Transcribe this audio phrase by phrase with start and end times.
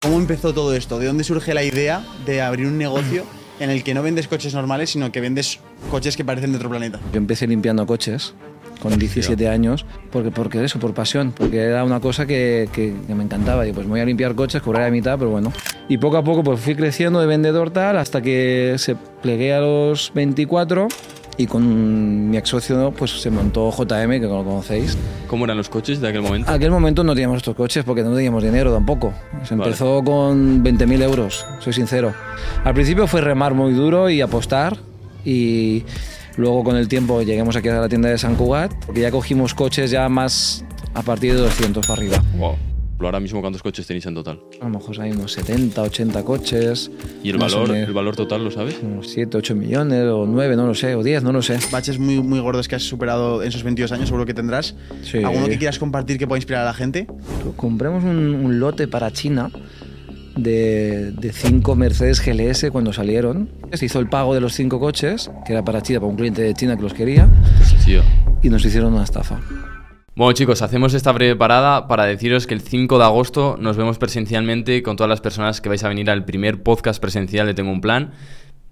[0.00, 1.00] ¿Cómo empezó todo esto?
[1.00, 3.24] ¿De dónde surge la idea de abrir un negocio
[3.58, 5.58] en el que no vendes coches normales, sino que vendes
[5.90, 7.00] coches que parecen de otro planeta?
[7.12, 8.32] Yo empecé limpiando coches
[8.80, 13.14] con 17 años, porque, porque eso, por pasión, porque era una cosa que, que- que
[13.16, 13.66] me encantaba.
[13.66, 15.52] Y pues me voy a limpiar coches, cobrar la mitad, pero bueno.
[15.88, 19.58] Y poco a poco pues fui creciendo de vendedor tal, hasta que se plegué a
[19.60, 20.86] los 24
[21.38, 24.98] y con mi ex socio pues se montó JM, que lo conocéis.
[25.28, 26.50] ¿Cómo eran los coches de aquel momento?
[26.50, 29.14] En aquel momento no teníamos estos coches porque no teníamos dinero tampoco.
[29.44, 29.70] Se Vale.
[29.70, 32.12] empezó con 20.000 euros, soy sincero.
[32.64, 34.76] Al principio fue remar muy duro y apostar
[35.24, 35.84] y
[36.36, 39.54] luego con el tiempo lleguemos aquí a la tienda de San Cugat porque ya cogimos
[39.54, 42.22] coches ya más a partir de 200 para arriba.
[42.36, 42.56] Wow.
[43.00, 44.40] Ahora mismo, ¿cuántos coches tenéis en total?
[44.60, 46.90] A lo mejor hay unos 70, 80 coches.
[47.22, 48.76] ¿Y el valor, el valor total lo sabes?
[48.82, 51.58] Unos 7, 8 millones o 9, no lo sé, o 10, no lo sé.
[51.70, 54.74] Baches muy, muy gordos que has superado en esos 22 años, seguro que tendrás.
[55.02, 55.18] Sí.
[55.22, 57.06] ¿Alguno que quieras compartir que pueda inspirar a la gente?
[57.56, 59.50] Compramos un, un lote para China
[60.36, 63.48] de, de cinco Mercedes GLS cuando salieron.
[63.74, 66.42] Se hizo el pago de los cinco coches, que era para China, para un cliente
[66.42, 68.02] de China que los quería, Pues, tío.
[68.42, 69.40] y nos hicieron una estafa.
[70.18, 73.98] Bueno chicos, hacemos esta breve parada para deciros que el 5 de agosto nos vemos
[73.98, 77.70] presencialmente con todas las personas que vais a venir al primer podcast presencial de Tengo
[77.70, 78.10] un Plan.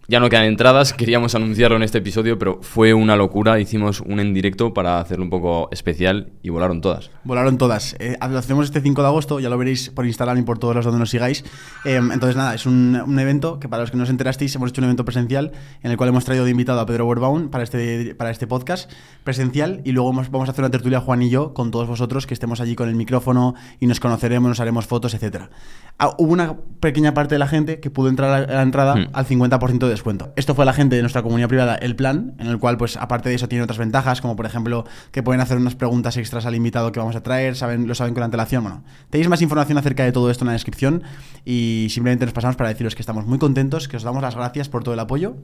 [0.09, 3.59] Ya no quedan entradas, queríamos anunciarlo en este episodio, pero fue una locura.
[3.59, 7.11] Hicimos un en directo para hacerlo un poco especial y volaron todas.
[7.25, 7.97] Volaron todas.
[7.99, 10.77] Eh, lo hacemos este 5 de agosto, ya lo veréis por Instagram y por todos
[10.77, 11.45] los donde nos sigáis.
[11.85, 14.81] Eh, entonces, nada, es un, evento que para los que no os enterasteis, hemos hecho
[14.81, 15.51] un evento presencial
[15.83, 18.91] en el cual hemos traído de invitado a Pedro Werbaum para este, para este podcast
[19.25, 22.35] presencial y luego vamos a hacer una tertulia Juan y yo con todos vosotros que
[22.35, 25.51] estemos allí con el micrófono y nos conoceremos, nos haremos fotos, etcétera.
[25.99, 29.09] Ah, hubo una pequeña parte de la gente que pudo entrar a la, entrada Hmm.
[29.15, 30.33] al 50% de descuento.
[30.37, 33.31] Esto fue la gente de nuestra comunidad privada, el plan, en el cual, pues, aparte
[33.31, 36.55] de eso, tiene otras ventajas, como por ejemplo que pueden hacer unas preguntas extras al
[36.55, 38.63] invitado que vamos a traer, saben, lo saben con antelación.
[38.63, 41.03] Bueno, tenéis más información acerca de todo esto en la descripción
[41.47, 44.69] y simplemente nos pasamos para deciros que estamos muy contentos, que os damos las gracias
[44.69, 45.37] por todo el apoyo.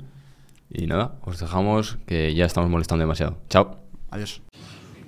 [0.71, 3.39] Y nada, os dejamos que ya estamos molestando demasiado.
[3.49, 3.79] Chao.
[4.11, 4.43] Adiós.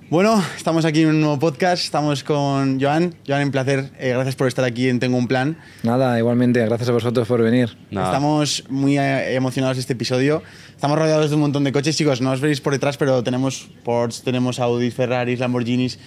[0.07, 3.15] Bueno, estamos aquí en un nuevo podcast, estamos con Joan.
[3.27, 5.57] Joan, un placer, eh, gracias por estar aquí en Tengo un Plan.
[5.81, 7.75] Nada, igualmente, gracias a vosotros por venir.
[7.89, 8.09] Nada.
[8.09, 10.43] Estamos muy eh, emocionados de este episodio.
[10.69, 12.21] Estamos rodeados de un montón de coches, chicos.
[12.21, 15.97] No os veréis por detrás, pero tenemos Porsche, tenemos Audi, Ferraris, Lamborghinis.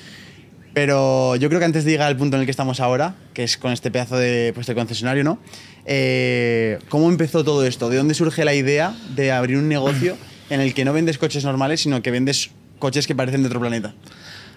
[0.75, 3.43] Pero yo creo que antes de llegar al punto en el que estamos ahora, que
[3.43, 5.41] es con este pedazo de, pues, de concesionario, ¿no?
[5.87, 7.89] Eh, ¿Cómo empezó todo esto?
[7.89, 10.17] ¿De dónde surge la idea de abrir un negocio
[10.51, 13.61] en el que no vendes coches normales, sino que vendes coches que parecen de otro
[13.61, 13.95] planeta?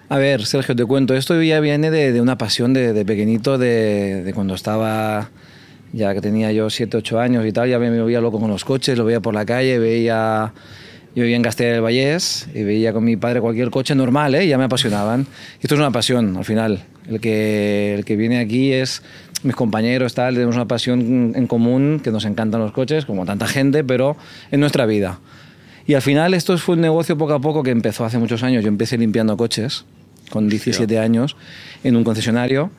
[0.08, 4.54] A ver, Sergio, te cuento, esto ya viene de, una pasión de, pequeñito, de, cuando
[4.54, 5.30] estaba,
[5.92, 8.64] ya que tenía yo 7, 8 años y tal, ya me movía loco con los
[8.64, 10.52] coches, lo veía por la calle, veía...
[11.14, 14.46] Yo vivía en Castilla del Vallés y veía con mi padre cualquier coche normal, ¿eh?
[14.48, 15.26] ya me apasionaban.
[15.60, 16.84] Esto es una pasión, al final.
[17.06, 19.02] El que, el que viene aquí es
[19.42, 23.46] mis compañeros, tal, tenemos una pasión en común, que nos encantan los coches, como tanta
[23.46, 24.16] gente, pero
[24.50, 25.18] en nuestra vida.
[25.86, 28.62] Y al final esto fue un negocio poco a poco que empezó hace muchos años.
[28.62, 29.84] Yo empecé limpiando coches
[30.30, 31.36] con 17 años
[31.84, 32.70] en un concesionario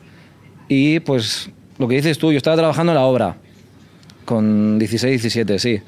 [0.68, 3.36] y pues lo que dices tú, yo estaba trabajando en la obra
[4.24, 5.80] con 16, 17, sí.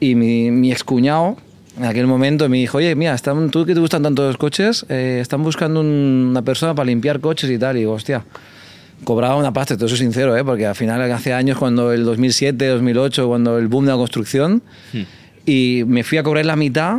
[0.00, 1.36] Y mi, mi excuñado
[1.78, 4.84] en aquel momento me dijo, oye, mira, están, tú que te gustan tanto los coches,
[4.88, 7.76] eh, están buscando un- una persona para limpiar coches y tal.
[7.76, 8.24] Y digo, hostia,
[9.04, 10.44] cobraba una pasta, te soy sincero, ¿eh?
[10.44, 14.62] porque al final hace años, cuando el 2007, 2008, cuando el boom de la construcción,
[15.46, 16.98] y me fui a cobrar la mitad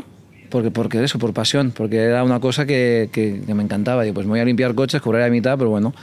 [0.50, 4.04] porque, porque eso, por pasión, porque era una cosa que, que- que me encantaba.
[4.04, 5.94] Digo, pues me voy a limpiar coches, cobrar la mitad, pero bueno.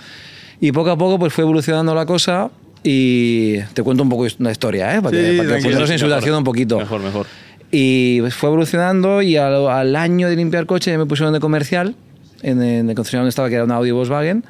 [0.61, 2.51] Y poco a poco pues fue evolucionando la cosa
[2.83, 5.01] y te cuento un poco la historia, ¿eh?
[5.03, 6.78] para que, Sí, para que tranquilo, poneros en situación un poquito.
[6.78, 7.27] Mejor, mejor.
[7.71, 11.39] Y pues, fue evolucionando y al, al año de limpiar coche ya me pusieron de
[11.41, 11.95] comercial
[12.43, 14.43] en, en el concesionario donde estaba, que era un Audi Volkswagen.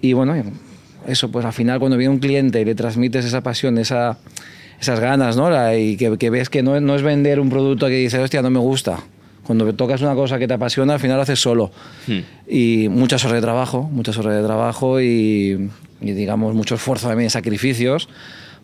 [0.00, 0.34] Y bueno,
[1.06, 4.16] eso, pues al final cuando viene un cliente y le transmites esa pasión, esa,
[4.82, 5.48] esas ganas, ¿no?
[5.48, 8.42] La- y que, que ves que no, no es vender un producto que dices, hostia,
[8.42, 8.98] no me gusta.
[9.44, 11.70] Cuando tocas una cosa que te apasiona, al final lo haces solo.
[12.08, 12.18] Hmm.
[12.48, 15.70] Y muchas horas de trabajo, muchas horas de trabajo y,
[16.00, 18.08] y, digamos mucho esfuerzo también, sacrificios,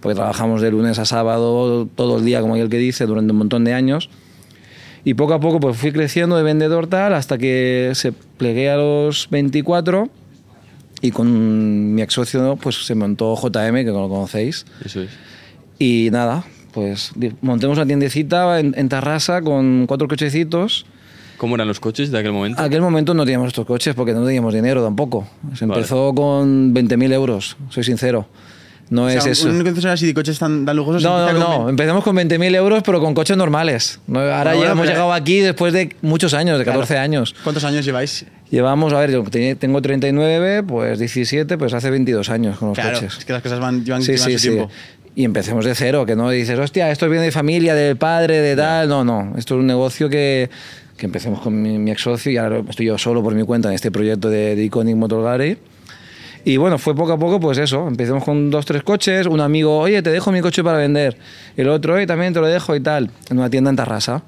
[0.00, 3.38] porque trabajamos de lunes a sábado todo el día, como el que dice, durante un
[3.38, 4.10] montón de años.
[5.04, 8.76] Y poco a poco pues fui creciendo de vendedor tal hasta que se plegué a
[8.76, 10.08] los 24
[11.00, 14.66] y con mi ex socio pues se montó JM, que lo conocéis.
[14.84, 15.10] Eso es.
[15.78, 20.86] Y nada, pues montemos una tiendecita en, en Tarrasa con cuatro cochecitos.
[21.36, 22.60] ¿Cómo eran los coches de aquel momento?
[22.60, 25.28] En aquel momento no teníamos estos coches porque no teníamos dinero tampoco.
[25.54, 25.80] Se Vale.
[25.80, 28.26] empezó con 20.000 euros, soy sincero.
[28.90, 29.48] No O sea, es eso.
[29.50, 31.02] Un concesionario así de coches tan, tan lujosos.
[31.02, 31.64] No, no, con no.
[31.66, 34.00] ve- Empezamos con 20.000 euros, pero con coches normales.
[34.06, 37.04] No, Ahora Bueno, ya bueno, hemos llegado aquí después de muchos años, de 14 Claro.
[37.04, 37.34] años.
[37.44, 38.24] ¿Cuántos años lleváis?
[38.50, 42.78] Llevamos, a ver, yo te- tengo 39, pues 17, pues hace 22 años con los
[42.78, 43.18] Claro, coches.
[43.18, 44.48] es que las cosas van, llevan, Sí, llevan sí, su sí.
[44.48, 44.70] tiempo.
[45.14, 48.54] Y empecemos de cero, que no dices, hostia, esto viene de familia, del padre, de
[48.54, 48.88] tal.
[48.88, 49.34] No, no.
[49.36, 50.48] Esto es un negocio que,
[50.96, 53.68] que empecemos con mi, mi ex socio y ahora estoy yo solo por mi cuenta
[53.68, 55.58] en este proyecto de, de Iconic Motor Gallery.
[56.44, 57.88] Y bueno, fue poco a poco, pues eso.
[57.88, 59.26] Empecemos con dos, tres coches.
[59.26, 61.16] Un amigo, oye, te dejo mi coche para vender.
[61.56, 63.10] El otro, oye, también te lo dejo y tal.
[63.28, 64.22] En una tienda en Tarrasa.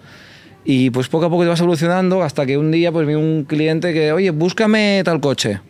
[0.65, 3.45] Y pues poco a poco te vas evolucionando hasta que un día pues vi un
[3.45, 5.61] cliente que, oye, búscame tal coche.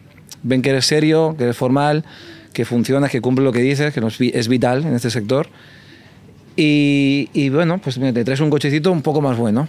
[0.43, 2.05] Ven que eres serio, que eres formal,
[2.53, 5.49] que funcionas, que cumple lo que dices, que es, vi- es vital en este sector.
[6.57, 9.69] Y, y bueno, pues mira, te traes un cochecito un poco más bueno.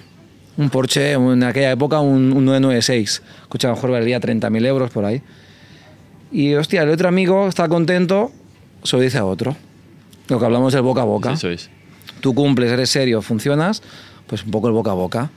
[0.57, 3.21] Un Porsche, en aquella época un, un 996.
[3.47, 5.21] Coche a lo mejor valía 30.000 euros por ahí.
[6.31, 8.31] Y hostia, el otro amigo está contento,
[8.83, 9.55] se lo dice a otro.
[10.27, 11.33] Lo que hablamos del boca a boca.
[11.33, 11.69] Eso es.
[12.19, 13.81] Tú cumples, eres serio, funcionas,
[14.27, 15.31] pues un poco el boca a boca.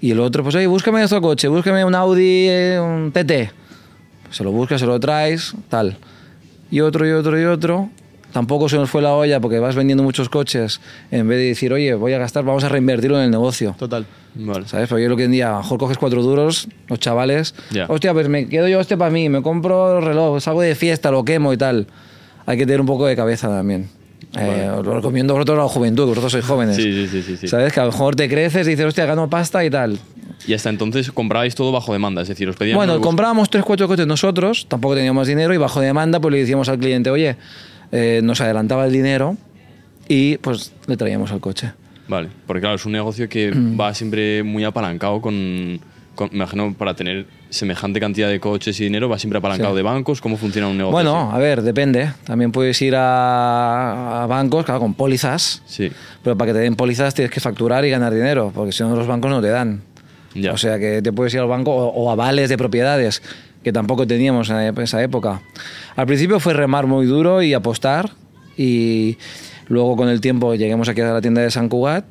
[0.00, 3.50] Y el otro, pues oye, búscame otro coche, búscame un Audi, eh, un TT.
[4.24, 5.96] Pues se lo buscas, se lo traes, tal.
[6.70, 7.88] Y otro, y otro, y otro.
[8.32, 10.80] Tampoco se nos fue la olla porque vas vendiendo muchos coches.
[11.10, 13.74] En vez de decir, oye, voy a gastar, vamos a reinvertirlo en el negocio.
[13.78, 14.06] Total.
[14.34, 14.68] Vale.
[14.68, 14.88] ¿Sabes?
[14.88, 17.54] Porque yo lo que en día, mejor coges cuatro duros, los chavales.
[17.70, 17.86] Ya.
[17.88, 21.10] Hostia, pues me quedo yo este para mí, me compro el reloj, salgo de fiesta,
[21.10, 21.88] lo quemo y tal.
[22.46, 23.88] Hay que tener un poco de cabeza también.
[24.38, 26.76] Eh, os lo recomiendo vosotros a la juventud, vosotros sois jóvenes.
[26.76, 27.48] Sí, sí, sí, sí.
[27.48, 27.72] ¿Sabes?
[27.72, 29.98] Que a lo mejor te creces y dices, hostia, gano pasta y tal.
[30.46, 33.88] Y hasta entonces comprabais todo bajo demanda, es decir, os pedían Bueno, comprábamos tres, cuatro
[33.88, 37.36] coches nosotros, tampoco teníamos dinero y bajo demanda pues le decíamos al cliente, oye,
[37.92, 39.36] eh, nos adelantaba el dinero
[40.08, 41.72] y pues le traíamos el coche.
[42.08, 43.50] Vale, porque claro, es un negocio que
[43.80, 45.78] va siempre muy apalancado con,
[46.14, 49.76] con- me imagino, para tener semejante cantidad de coches y dinero, va siempre apalancado Sí.
[49.76, 50.20] de bancos.
[50.20, 50.92] ¿Cómo funciona un negocio?
[50.92, 52.12] Bueno, a ver, depende.
[52.24, 55.62] También puedes ir a, a bancos, claro, con pólizas?
[55.66, 55.90] Sí,
[56.22, 58.94] pero para que te den pólizas tienes que facturar y ganar dinero, porque si no
[58.96, 59.82] los bancos no te dan.
[60.34, 60.52] ya.
[60.52, 63.22] O sea que te puedes ir al banco o, o avales de propiedades,
[63.64, 65.42] que tampoco teníamos en esa época.
[65.96, 68.10] Al principio fue remar muy duro y apostar,
[68.56, 69.18] y
[69.68, 72.04] luego con el tiempo lleguemos aquí a la tienda de San Cugat,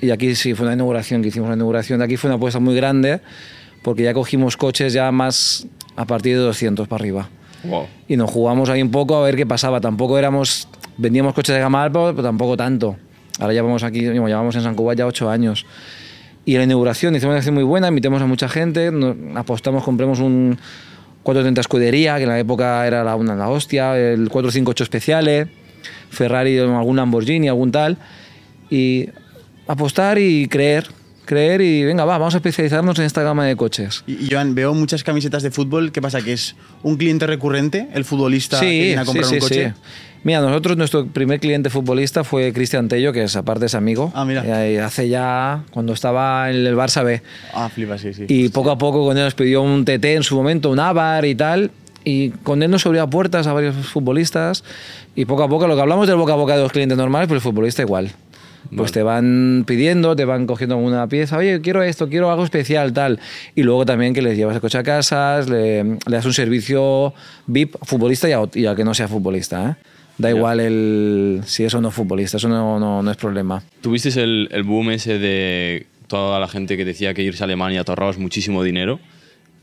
[0.00, 2.58] y aquí sí fue una inauguración, que hicimos una inauguración, de aquí fue una apuesta
[2.60, 3.20] muy grande,
[3.86, 7.28] porque ya cogimos coches ya más a partir de 200 para arriba.
[7.62, 7.86] Wow.
[8.08, 9.80] Y nos jugamos ahí un poco a ver qué pasaba.
[9.80, 10.66] Tampoco éramos,
[10.96, 12.96] vendíamos coches de gama alta, pero tampoco tanto.
[13.38, 15.66] Ahora ya vamos aquí, llevamos en San Cugat ya ocho años.
[16.44, 19.84] Y en la inauguración hicimos una acción muy buena, invitamos a mucha gente, nos- apostamos,
[19.84, 20.58] compramos un
[21.22, 25.46] 430 escudería, que en la época era la, una, la hostia, el 458 especiales,
[26.10, 27.98] Ferrari, algún Lamborghini, algún tal.
[28.68, 29.10] Y
[29.68, 30.86] apostar y creer,
[31.26, 34.02] creer y venga, va, vamos a especializarnos en esta gama de coches.
[34.06, 35.92] Y, y, Joan, veo muchas camisetas de fútbol.
[35.92, 36.22] ¿Qué pasa?
[36.22, 39.74] ¿Que es un cliente recurrente, el futbolista que viene a comprar un coche?
[40.26, 44.10] Mira, nosotros, nuestro primer cliente futbolista fue Cristian Tello, que es aparte es amigo.
[44.12, 44.66] Ah, mira.
[44.66, 47.22] Eh, hace ya, cuando estaba en el Barça B.
[47.54, 48.24] Ah, flipa, sí, sí.
[48.26, 51.24] Y poco a poco con él nos pidió un TT en su momento, un Avar
[51.26, 51.70] y tal.
[52.02, 54.64] Y con él nos abría puertas a varios futbolistas.
[55.14, 57.28] Y poco a poco, lo que hablamos del boca a boca de los clientes normales,
[57.28, 58.10] pues el futbolista igual.
[58.74, 62.92] Pues te van pidiendo, te van cogiendo alguna pieza, oye, quiero esto, quiero algo especial,
[62.92, 63.20] tal.
[63.54, 67.14] Y luego también que les llevas el coche a casas, le, le das un servicio
[67.46, 69.70] VIP, futbolista y a, y a que no sea futbolista.
[69.70, 69.86] ¿eh?
[70.18, 73.62] Da igual el, si es o no futbolista, eso no, no, no es problema.
[73.82, 77.84] ¿Tuvisteis el, el boom ese de toda la gente que decía que irse a Alemania
[77.84, 78.98] te ahorrabas muchísimo dinero?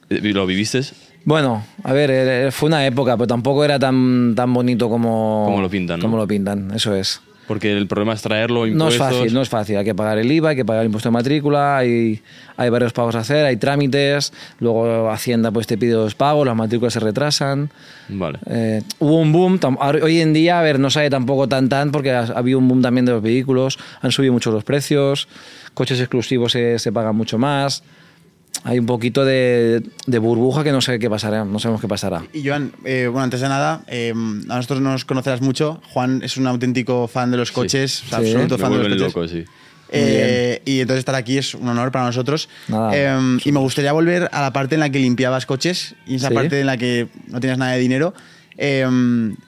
[0.10, 0.82] ¿Lo viviste?
[1.26, 5.62] Bueno, a ver, eh, fue una época, pero tampoco era tan, tan bonito como, Como
[5.62, 6.06] lo pintan, ¿no?
[6.06, 7.22] Como lo pintan, eso es.
[7.48, 9.18] Porque el problema es traerlo, No es impuestos...
[9.18, 9.78] fácil, no es fácil.
[9.78, 12.22] Hay que pagar el IVA, hay que pagar el impuesto de matrícula, hay,
[12.56, 16.56] hay varios pagos a hacer, hay trámites, luego Hacienda pues te pide los pagos, las
[16.56, 17.70] matrículas se retrasan.
[18.08, 18.40] Vale.
[18.46, 19.60] Eh, hubo un boom,
[20.02, 22.68] hoy en día, a ver, no sale tampoco tan tan porque ha, ha habido un
[22.68, 25.28] boom también de los vehículos, han subido mucho los precios,
[25.74, 27.84] coches exclusivos se, se pagan mucho más.
[28.66, 32.24] Hay un poquito de, de burbuja que no sé qué pasará, no sabemos qué pasará.
[32.32, 35.82] Y Joan, eh, bueno, antes de nada, eh, a nosotros nos conocerás mucho.
[35.92, 38.28] Juan es un auténtico fan de los coches, o sea, Sí.
[38.32, 39.02] absoluto Me fan de los coches.
[39.02, 39.44] loco, sí.
[39.96, 42.50] Eh, y entonces estar aquí es un honor para nosotros.
[42.68, 42.92] Nada.
[42.96, 46.30] Eh, y me gustaría volver a la parte en la que limpiabas coches y esa
[46.30, 46.34] Sí.
[46.34, 48.14] parte en la que no tenías nada de dinero.
[48.58, 48.86] Eh,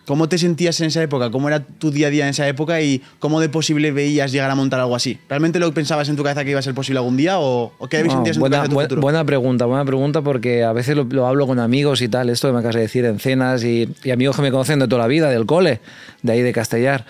[0.05, 1.29] ¿Cómo te sentías en esa época?
[1.31, 4.49] ¿Cómo era tu día a día en esa época y cómo de posible veías llegar
[4.49, 5.17] a montar algo así?
[5.29, 7.87] ¿Realmente lo pensabas en tu cabeza que iba a ser posible algún día o, o
[7.87, 9.01] qué No, sentías en buena, tu cabeza tu buen- futuro?
[9.01, 12.47] buena pregunta, buena pregunta porque a veces lo, lo hablo con amigos y tal, esto
[12.47, 15.01] que me acabas de decir en cenas y, y amigos que me conocen de toda
[15.03, 15.81] la vida, del cole,
[16.21, 17.05] de ahí de Castellar.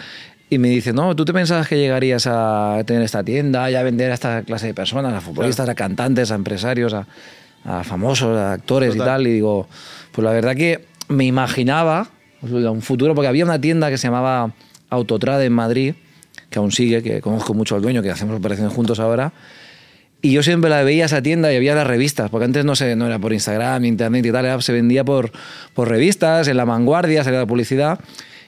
[0.50, 3.82] Y me dicen, no, ¿tú te pensabas que llegarías a tener esta tienda y a
[3.84, 7.08] vender a esta clase de personas, a futbolistas, a cantantes, a empresarios, a,
[7.64, 9.16] a famosos, a actores y Total.
[9.16, 9.28] tal?
[9.28, 9.68] Y digo,
[10.12, 12.10] pues la verdad que me imaginaba,
[12.42, 14.54] un futuro, porque había una tienda que se llamaba
[14.90, 15.96] Autotrade en Madrid,
[16.50, 19.34] que aún sigue, que conozco mucho al dueño, que hacemos operaciones juntos ahora.
[20.22, 22.96] Y yo siempre la veía esa tienda y había las revistas, porque antes no, se,
[22.96, 25.32] no era por Instagram, internet y tal, era- se vendía por,
[25.74, 28.00] por revistas, en la vanguardia, salía la publicidad.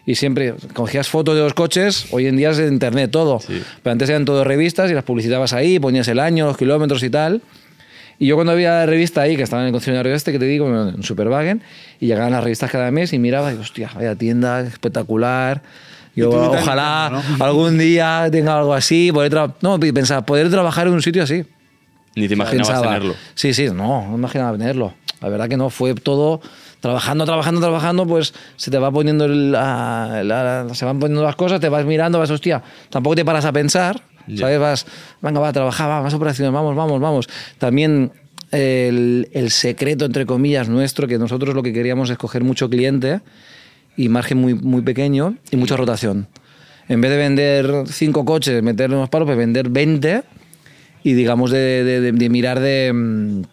[0.06, 3.42] Y siempre cogías fotos de los coches, hoy en día es de internet todo.
[3.42, 3.62] Sí.
[3.84, 7.10] Pero antes eran todo revistas y las publicitabas ahí, ponías el año, los kilómetros y
[7.10, 7.42] tal.
[8.20, 10.68] Y yo cuando había revista ahí, que estaba en el concesionario este, que te digo,
[10.68, 11.62] en Superwagen,
[12.00, 15.62] y llegaban las revistas cada mes y miraba, y hostia, vaya tienda espectacular.
[16.16, 21.22] Yo, ojalá algún día tenga algo así, poder no, pensaba, poder trabajar en un sitio
[21.24, 21.46] así.
[22.16, 22.88] Ni te imaginabas Pensaba.
[22.96, 23.14] tenerlo.
[23.36, 24.94] Sí, sí, no, no imaginaba tenerlo.
[25.22, 26.42] La verdad que no, fue todo
[26.80, 31.36] trabajando, trabajando, trabajando, pues se te va poniendo el- la- la- se van poniendo las
[31.36, 34.38] cosas, te vas mirando, vas, hostia, tampoco te paras a pensar, Ya.
[34.42, 34.60] ¿sabes?
[34.60, 34.86] Vas,
[35.22, 37.30] venga, va a trabajar, va, más operaciones, vamos, vamos, vamos.
[37.58, 38.12] También
[38.52, 43.22] el, el secreto, entre comillas, nuestro, que nosotros lo que queríamos es coger mucho cliente
[43.96, 46.28] y margen muy, muy pequeño y mucha rotación.
[46.90, 50.24] En vez de vender cinco coches, meterle unos palos, pues vender 20
[51.04, 53.44] y digamos de, de- de- de mirar de,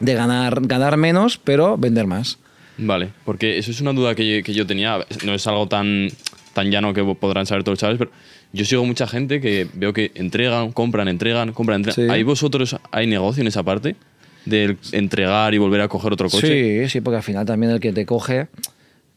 [0.00, 2.38] ganar, ganar menos, pero vender más.
[2.78, 4.98] Vale, porque eso es una duda que, que yo tenía.
[5.24, 6.08] No es algo tan,
[6.52, 8.10] tan llano que podrán saber todos los chavales, pero
[8.52, 12.08] yo sigo mucha gente que veo que entregan, compran, entregan, compran, entregan.
[12.08, 12.12] Sí.
[12.14, 13.96] ¿Ahí vosotros hay negocio en esa parte?
[14.44, 16.84] Del entregar y volver a coger otro coche.
[16.86, 18.46] Sí, sí, porque al final también el que te coge,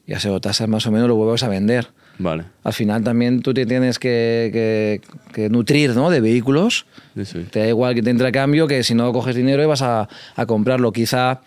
[0.07, 1.87] ya se lo tasas más o menos, lo vuelves a vender.
[2.21, 5.01] Vale, Al final también tú te tienes que, que-
[5.33, 6.09] que nutrir ¿no?
[6.09, 6.85] de vehículos.
[7.15, 7.49] eso es.
[7.49, 9.81] Te da igual que te entre a cambio que si no coges dinero y vas
[9.83, 10.91] a, a comprarlo.
[10.91, 11.39] Quizá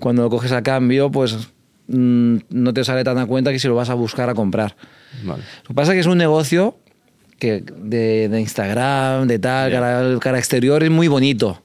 [0.00, 1.36] cuando lo coges a cambio, pues
[1.86, 4.74] mm, no te sale tan a cuenta que si lo vas a buscar a comprar.
[5.22, 5.42] Vale.
[5.62, 6.76] Lo que pasa es que es un negocio
[7.38, 11.62] que de, de Instagram, de tal, cara, cara exterior, es muy bonito.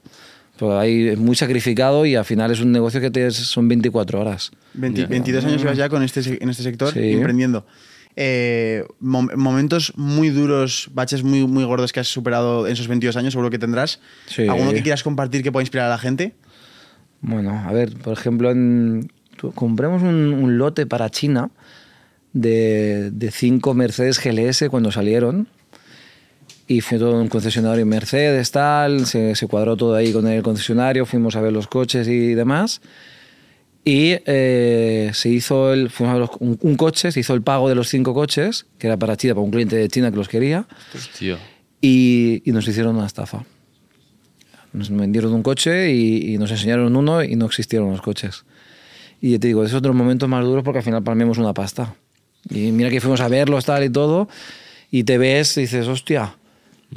[0.58, 4.20] Pero ahí es muy sacrificado y al final es un negocio que te, son 24
[4.20, 4.52] horas.
[4.74, 5.06] 20 Ya.
[5.08, 7.12] 22 años llevas ya con este, en este sector, Sí.
[7.12, 7.66] emprendiendo.
[8.16, 13.16] Eh, mom- momentos muy duros, baches muy, muy gordos que has superado en esos 22
[13.16, 13.98] años, seguro que tendrás.
[14.26, 14.46] Sí.
[14.46, 16.34] ¿Alguno que quieras compartir que pueda inspirar a la gente?
[17.20, 19.10] Bueno, a ver, por ejemplo, en,
[19.56, 21.50] compramos un, un lote para China
[22.32, 25.48] de, de cinco Mercedes GLS cuando salieron.
[26.66, 31.04] Y fue todo un concesionario Mercedes, tal, se, se cuadró todo ahí con el concesionario,
[31.04, 32.80] fuimos a ver los coches y demás.
[33.84, 37.42] Y eh, se hizo el, fuimos a ver los- un, un coche, se hizo el
[37.42, 40.16] pago de los cinco coches, que era para China, para un cliente de China que
[40.16, 41.38] los quería, Hostia.
[41.82, 43.44] y, y nos hicieron una estafa.
[44.72, 48.44] Nos vendieron un coche y, y nos enseñaron uno y no existieron los coches.
[49.20, 51.94] Y te digo, esos otros momentos más duros porque al final palmemos una pasta.
[52.48, 54.28] Y mira que fuimos a verlos tal y todo,
[54.90, 56.36] y te ves y dices, hostia.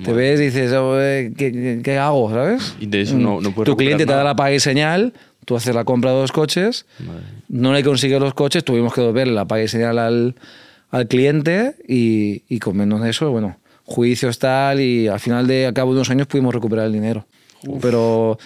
[0.03, 2.29] Te ves y dices, "Oh, eh, ¿qué, qué, hago?
[2.31, 2.75] ¿Sabes?
[2.79, 4.29] Y de eso no- no puedes Tu cliente te recuperar da nada.
[4.31, 5.13] la paga y señal,
[5.45, 7.23] tú haces la compra de dos coches, Madre.
[7.49, 10.35] no le consigues los coches, tuvimos que devolverle la paga y señal al,
[10.91, 15.65] al cliente y, y con menos de eso, bueno, juicios tal y al final de
[15.67, 17.25] a cabo de unos años pudimos recuperar el dinero.
[17.81, 18.37] Pero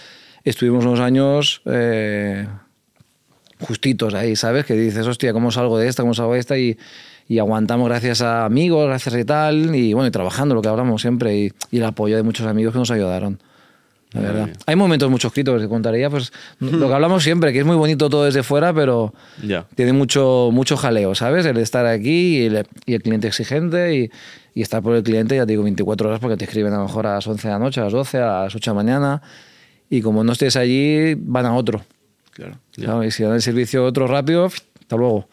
[0.43, 2.47] estuvimos unos años eh,
[3.59, 4.65] justitos ahí, ¿sabes?
[4.65, 6.01] Que dices, hostia, ¿cómo salgo de esta?
[6.03, 6.57] ¿Cómo salgo de esta?
[6.57, 6.77] Y,
[7.31, 11.01] y aguantamos gracias a amigos, gracias y tal, y bueno, y trabajando, lo que hablamos
[11.01, 13.39] siempre, y, y el apoyo de muchos amigos que nos ayudaron.
[14.11, 14.45] La verdad.
[14.47, 14.53] mía.
[14.65, 18.09] Hay momentos muchos críticos que contaría, pues lo que hablamos siempre, que es muy bonito
[18.09, 19.65] todo desde fuera, pero Ya.
[19.75, 21.45] tiene mucho, mucho jaleo, ¿sabes?
[21.45, 24.11] El estar aquí y el, y el cliente exigente y,
[24.53, 26.83] y estar por el cliente, ya te digo, 24 horas porque te escriben a lo
[26.83, 28.83] mejor a las 11 de la noche, a las 12, a las 8 de la
[28.83, 29.21] mañana
[29.89, 31.81] y como no estés allí, van a otro.
[32.31, 32.57] Claro.
[32.73, 35.29] Claro, Y si dan el servicio otro rápido, hasta luego.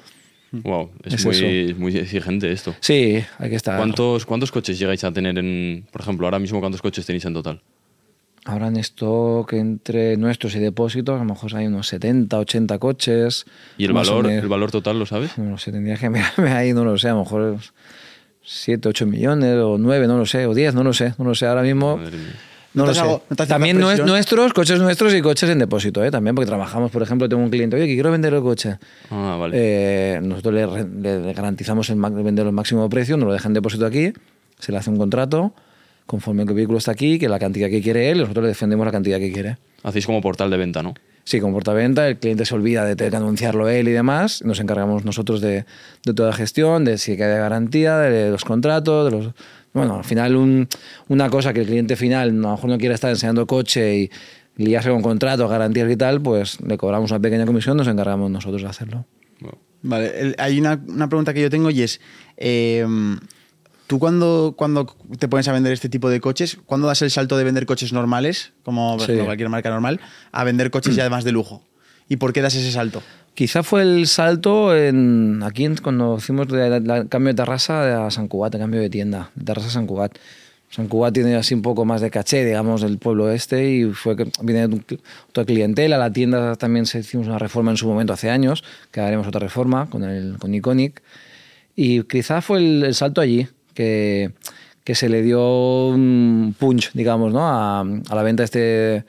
[0.51, 1.47] Wow, es, Es muy, eso.
[1.47, 2.75] es muy exigente esto.
[2.81, 3.77] Sí, hay que estar.
[3.77, 7.35] ¿Cuántos, ¿Cuántos coches llegáis a tener en, por ejemplo, ahora mismo cuántos coches tenéis en
[7.35, 7.61] total?
[8.45, 13.45] Ahora en stock entre nuestros y depósitos, a lo mejor hay unos 70, 80 coches.
[13.77, 14.43] ¿Y el valor, menos.
[14.43, 15.37] el valor total lo sabes?
[15.37, 17.59] No sé, tendría que mirarme ahí, no lo sé, a lo mejor
[18.43, 21.35] 7, 8 millones o 9, no lo sé, o 10, no lo sé, no lo
[21.35, 21.47] sé.
[21.47, 22.35] Ahora mismo Madre mía.
[22.75, 23.01] No lo ¿No te sé.
[23.05, 26.11] hago- no te hace también no es nuestros, coches nuestros y coches en depósito, ¿eh?
[26.11, 28.79] también porque trabajamos, por ejemplo, tengo un cliente, oye, que quiero vender el coche.
[29.11, 29.57] Ah, vale.
[29.59, 34.13] Eh, nosotros le, garantizamos el venderlo al máximo precio, nos lo dejan en depósito aquí,
[34.59, 35.53] se le hace un contrato
[36.07, 38.87] conforme el vehículo está aquí, que la cantidad que quiere él, y nosotros le defendemos
[38.87, 39.59] la cantidad que quiere.
[39.83, 40.95] Hacéis como portal de venta, ¿no?
[41.25, 44.43] Sí, con portaventa, el cliente se olvida de tener que anunciarlo él y demás.
[44.43, 45.67] Nos encargamos nosotros de,
[46.07, 49.35] de toda la gestión, de si hay garantía, de los contratos, de los.
[49.79, 50.69] Bueno, al final, un-
[51.09, 54.11] una cosa que el cliente final a lo mejor no quiere estar enseñando coche y
[54.57, 58.63] liarse con contratos, garantías y tal, pues le cobramos una pequeña comisión, nos encargamos nosotros
[58.63, 59.05] de hacerlo.
[59.83, 62.01] Vale, el- hay una, una pregunta que yo tengo y es,
[62.37, 62.85] eh,
[63.87, 67.37] ¿tú cuando, cuando te pones a vender este tipo de coches, cuándo das el salto
[67.37, 69.13] de vender coches normales, como Sí.
[69.25, 70.01] cualquier marca normal,
[70.33, 71.63] a vender coches ya más de lujo?
[72.09, 73.03] ¿Y por qué das ese salto?
[73.39, 78.57] Quizá fue el salto en, aquí cuando hicimos el cambio de terraza a San Cugat,
[78.57, 80.19] el cambio de tienda, de terraza a San Cugat.
[80.71, 84.17] San Cugat tiene así un poco más de caché, digamos, del pueblo este y fue
[84.17, 84.83] que viene
[85.29, 85.99] otra clientela.
[85.99, 89.39] La tienda también se hicimos una reforma en su momento hace años, que haremos otra
[89.39, 91.01] reforma con, el, con Iconic.
[91.77, 94.33] Y quizá fue el, el salto allí que,
[94.83, 97.47] que se le dio un punch, digamos, ¿no?
[97.47, 99.05] a, a la venta este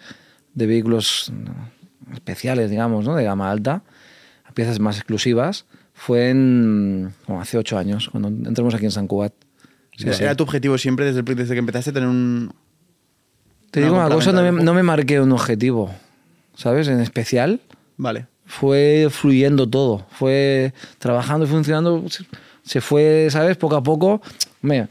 [0.54, 1.34] de vehículos
[2.14, 3.16] especiales, digamos, ¿no?
[3.16, 3.82] de gama alta,
[4.50, 5.66] a piezas más exclusivas.
[5.94, 9.34] Fue en, como hace ocho años, cuando entramos aquí en San Cugat.
[9.98, 10.36] Sí, Era- sí.
[10.38, 12.54] Tu objetivo siempre desde, el- desde que empezaste a tener un.
[13.72, 15.92] Te digo una cosa, no me, no me marqué un objetivo,
[16.56, 16.88] ¿sabes?
[16.88, 17.60] En especial,
[17.98, 18.26] Vale.
[18.46, 22.04] fue fluyendo todo, fue trabajando y funcionando,
[22.64, 23.58] se- fue, ¿sabes?
[23.58, 24.22] Poco a poco.
[24.62, 24.88] Me,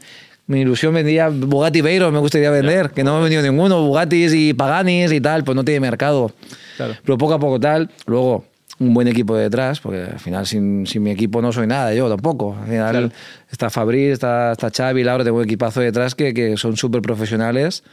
[0.47, 4.33] mi ilusión vendía Bugatti Veyron, me gustaría vender, que no me ha vendido ninguno, Bugattis
[4.33, 6.31] y Paganis y tal, pues no tiene mercado.
[6.77, 6.93] Claro.
[7.03, 8.45] Pero poco a poco tal, luego
[8.79, 12.07] un buen equipo detrás, porque al final sin, sin mi equipo no soy nada, yo
[12.09, 12.55] tampoco.
[12.59, 13.11] Al final Claro.
[13.51, 17.83] está Fabriz, está, está Xavi, Laura, tengo un equipazo detrás que, que son súper profesionales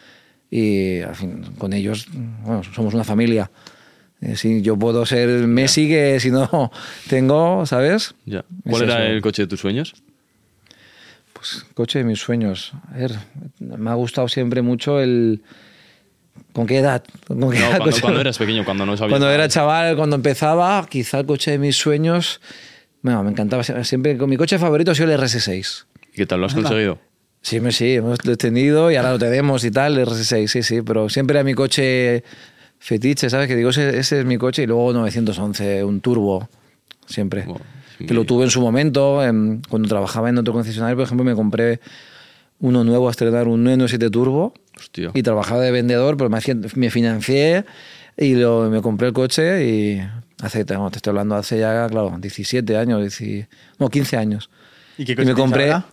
[0.50, 2.06] y al fin, con ellos
[2.44, 3.50] bueno, somos una familia.
[4.20, 6.70] Eh, Si yo puedo ser Messi, que si no
[7.08, 8.14] tengo, ¿sabes?
[8.26, 9.12] Es ¿Cuál era eso.
[9.12, 9.94] el coche de tus sueños?
[11.32, 12.72] Pues coche de mis sueños.
[12.92, 13.12] A ver,
[13.60, 15.42] me ha gustado siempre mucho el...
[16.52, 17.04] ¿Con qué edad?
[17.26, 19.12] ¿Con qué No, edad cuando, cuando eras pequeño, cuando no sabías.
[19.12, 22.40] Cuando era chaval, cuando empezaba, quizá el coche de mis sueños...
[23.02, 24.16] Bueno, me encantaba siempre.
[24.18, 25.84] Con mi coche favorito ha sido el RS6.
[26.12, 26.40] ¿Y qué tal?
[26.40, 26.98] ¿Lo has conseguido?
[27.42, 31.08] Sí, sí, hemos- tenido y ahora lo tenemos y tal, el RS6, sí, sí, pero
[31.08, 32.24] siempre era mi coche
[32.80, 33.46] fetiche, ¿sabes?
[33.46, 36.48] Que digo, ese, ese es mi coche y luego 911, un turbo,
[37.06, 37.42] siempre.
[37.44, 37.60] Wow,
[38.04, 39.20] que lo tuve en su momento,
[39.68, 41.78] cuando trabajaba en otro concesionario, por ejemplo, me compré
[42.60, 45.10] uno nuevo a estrenar, un 997 turbo, Hostia.
[45.14, 46.38] y trabajaba de vendedor, pero me,
[46.74, 47.64] me financié
[48.16, 50.02] y lo- me compré el coche y
[50.42, 53.48] hace, no, te estoy hablando hace ya, claro, 17 años, 10
[53.78, 54.50] no, 15 años.
[54.98, 55.64] ¿Y qué Y coche me tienes compré.
[55.72, 55.86] ahora?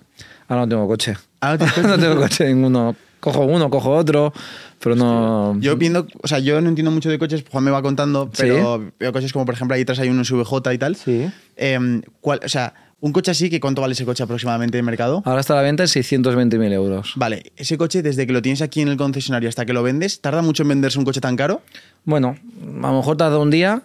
[0.47, 1.15] Ahora no tengo coche.
[1.41, 1.87] Ah, ¿no tienes coche?
[1.87, 2.95] no tengo coche ninguno.
[3.23, 4.33] Cojo uno, cojo otro,
[4.81, 5.55] pero no.
[5.61, 8.41] Yo viendo, o sea, yo no entiendo mucho de coches, Juan me va contando, Sí.
[8.43, 10.95] pero veo coches como por ejemplo ahí atrás hay un SVJ y tal.
[10.97, 11.29] Sí.
[11.55, 15.21] Em, ¿cuál- o sea, un coche así, ¿que ¿cuánto vale ese coche aproximadamente en mercado?
[15.25, 17.13] Ahora está a la venta en 620.000 euros.
[17.15, 20.19] Vale, ese coche desde que lo tienes aquí en el concesionario hasta que lo vendes,
[20.19, 21.61] ¿tarda mucho en venderse un coche tan caro?
[22.03, 22.35] Bueno,
[22.81, 23.83] a lo mejor tarda un día,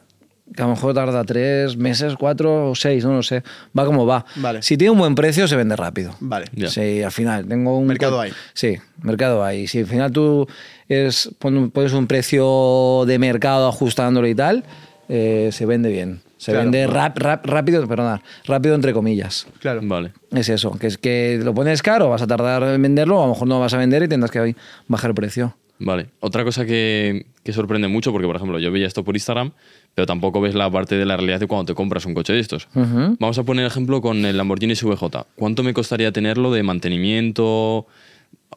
[0.55, 3.43] que a lo mejor tarda tres meses, cuatro o seis, no lo sé.
[3.79, 4.25] Va como va.
[4.37, 4.63] Vale.
[4.63, 6.15] Si tiene un buen precio, se vende rápido.
[6.21, 6.47] Vale.
[6.53, 6.69] Ya.
[6.69, 8.33] Sí, al final tengo un Mercado hay.
[8.55, 9.67] Sí, mercado hay.
[9.67, 10.47] Si al final tú
[10.89, 14.65] es, pon- pones un precio de mercado ajustándolo y tal,
[15.09, 16.21] eh, se vende bien.
[16.39, 16.65] Se Claro.
[16.71, 19.47] vende rap, rap- rápido, perdona, rápido entre comillas.
[19.61, 19.81] Claro.
[19.83, 20.13] Vale.
[20.31, 23.33] Es eso, que es que lo pones caro, vas a tardar en venderlo, a lo
[23.33, 24.55] mejor no vas a vender y tendrás que
[24.87, 25.57] bajar el precio.
[25.79, 26.09] Vale.
[26.21, 29.53] Otra cosa que, que sorprende mucho, porque por ejemplo yo veía esto por Instagram,
[29.95, 32.41] pero tampoco ves la parte de la realidad de cuando te compras un coche de
[32.41, 32.69] estos.
[32.75, 35.05] Vamos a poner ejemplo con el Lamborghini SVJ.
[35.37, 37.87] ¿Cuánto me costaría tenerlo de mantenimiento?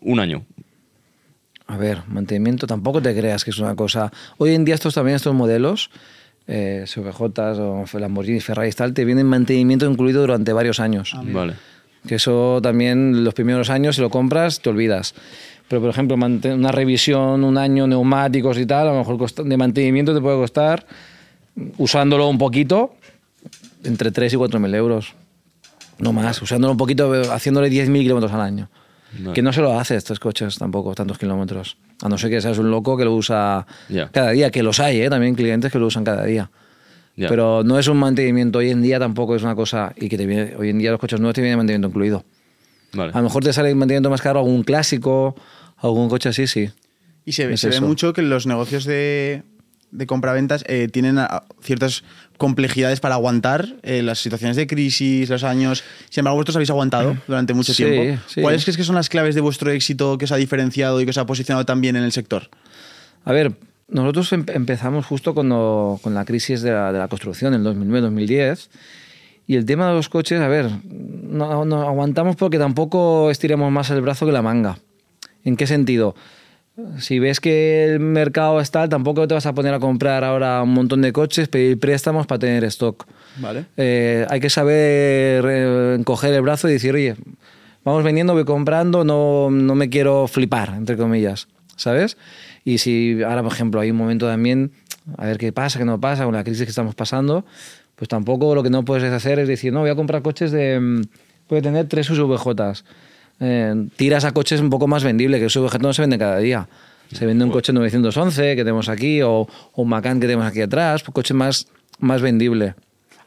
[0.02, 0.46] Un año.
[1.68, 4.12] A ver, mantenimiento tampoco te creas que es una cosa.
[4.38, 5.90] Hoy en día estos también estos modelos,
[6.48, 11.16] eh, SVJs o Lamborghini, Ferrari y tal, te vienen mantenimiento incluido durante varios años.
[11.24, 11.54] Vale.
[12.08, 15.14] Que eso también los primeros años si lo compras te olvidas.
[15.72, 20.14] Pero por ejemplo, una revisión, un año, neumáticos y tal, a lo mejor de mantenimiento
[20.14, 20.86] te puede costar,
[21.78, 22.94] usándolo un poquito,
[23.86, 25.14] entre 3 y 4 mil euros.
[25.98, 28.68] No más, usándolo un poquito, haciéndole 10.000 kilómetros al año.
[29.18, 29.32] Vale.
[29.32, 31.78] Que no se lo hace estos coches tampoco, tantos kilómetros.
[32.04, 34.10] A no ser que seas un loco que lo usa Ya.
[34.10, 35.10] cada día, que los hay, ¿eh?
[35.10, 36.52] también clientes que lo usan cada día.
[37.16, 37.30] Ya.
[37.30, 40.26] Pero no es un mantenimiento hoy en día tampoco es una cosa y que te
[40.26, 42.26] viene, hoy en día los coches nuevos te vienen mantenimiento incluido.
[42.92, 43.14] Vale.
[43.14, 45.34] A lo mejor te sale el mantenimiento más caro algún clásico,
[45.82, 46.70] algún coche así, sí.
[47.26, 47.86] Y se, ve- Es se ve eso.
[47.86, 49.44] mucho que los negocios de,
[49.92, 51.20] de compraventas eh, tienen
[51.62, 52.04] ciertas
[52.38, 55.84] complejidades para aguantar eh, las situaciones de crisis, los años.
[56.10, 58.22] Sin embargo, vosotros habéis aguantado durante mucho Sí, tiempo.
[58.28, 58.42] sí.
[58.42, 61.12] ¿Cuáles crees que son las claves de vuestro éxito que os ha diferenciado y que
[61.12, 62.50] os ha posicionado tan bien en el sector?
[63.26, 63.54] A ver,
[63.88, 68.70] nosotros em- empezamos justo cuando, con la crisis de la, de la construcción, en 2009-2010.
[69.46, 73.90] Y el tema de los coches, a ver, no, no aguantamos porque tampoco estiramos más
[73.92, 74.78] el brazo que la manga.
[75.44, 76.16] ¿En qué sentido?
[77.00, 80.64] Si ves que el mercado es tal, tampoco te vas a poner a comprar ahora
[80.64, 83.06] un montón de coches, pedir préstamos para tener stock.
[83.38, 83.66] Vale.
[83.78, 87.16] Eh, hay que saber eh, encoger el brazo y decir, oye,
[87.84, 92.18] vamos vendiendo, voy comprando, no, no me quiero flipar, entre comillas, ¿sabes?
[92.64, 94.72] Y si ahora, por ejemplo, hay un momento también,
[95.18, 97.46] a ver qué pasa, qué no pasa, con la crisis que estamos pasando,
[97.96, 100.80] pues tampoco lo que no puedes hacer es decir, no, voy a comprar coches de...
[100.80, 101.02] mm,
[101.48, 102.86] Puede tener tres SVJs.
[103.42, 106.38] Eh, tiras a coches un poco más vendibles, que el SVJ no se vende cada
[106.38, 106.68] día.
[107.12, 109.48] Se vende un coche 911 que tenemos aquí o, o
[109.82, 111.68] un Macan que tenemos aquí atrás, un coche más,
[112.00, 112.76] más vendible.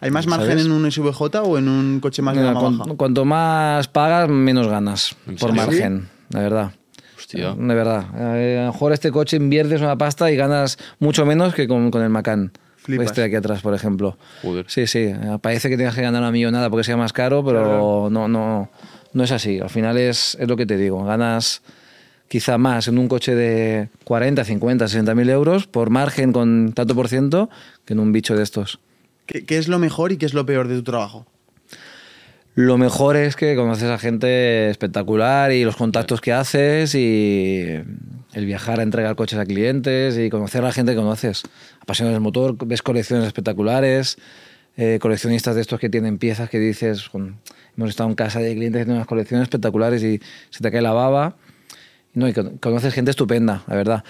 [0.01, 0.67] ¿Hay más margen ¿Sabes?
[0.67, 2.95] en un SVJ o en un coche más de Mira, gama cuan- baja?
[2.97, 5.67] cuanto más pagas, menos ganas, ¿En por serio?
[5.67, 6.73] margen, la verdad.
[7.19, 7.55] Hostia.
[7.55, 8.05] De verdad.
[8.39, 11.91] Eh, a lo mejor este coche inviertes una pasta y ganas mucho menos que con,
[11.91, 12.53] con el Macan.
[12.77, 13.07] Flipas.
[13.07, 14.19] Este de aquí atrás, por ejemplo.
[14.43, 14.67] Joder.
[14.69, 15.11] Sí, sí.
[15.41, 18.69] Parece que tengas que ganar una millonada porque sea más caro, pero no, no,
[19.15, 19.61] no es así.
[19.61, 21.05] Al final es, es lo que te digo.
[21.05, 21.63] Ganas
[22.29, 26.95] quizá más en un coche de 40, 50, 60 mil euros por margen con tanto
[26.95, 27.49] por ciento
[27.85, 28.81] que en un bicho de estos.
[29.27, 31.27] ¿Qué, qué es lo mejor y qué es lo peor de tu trabajo?
[32.57, 37.65] Lo mejor es que conoces a gente espectacular y los contactos que haces y
[38.33, 41.43] el viajar a entregar coches a clientes y conocer a la gente que conoces.
[41.81, 44.19] Apasionados del motor, ves colecciones espectaculares,
[44.77, 47.39] eh, coleccionistas de estos que tienen piezas que dices, "Con-
[47.77, 50.83] hemos estado en casa de clientes que tienen unas colecciones espectaculares y se te cae
[50.83, 51.37] la baba.
[52.15, 54.05] No, y con- conoces gente estupenda, la verdad.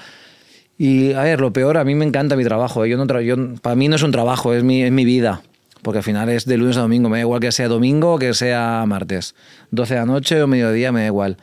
[0.76, 2.84] Y a ver, lo peor, a mí me encanta mi trabajo.
[2.84, 2.90] ¿eh?
[2.90, 5.42] Yo no tra- yo, para mí no es un trabajo, es mi, es mi vida.
[5.82, 7.08] Porque al final es de lunes a domingo.
[7.08, 9.34] Me da igual que sea domingo o que sea martes.
[9.70, 11.36] 12 de la noche o mediodía, me da igual.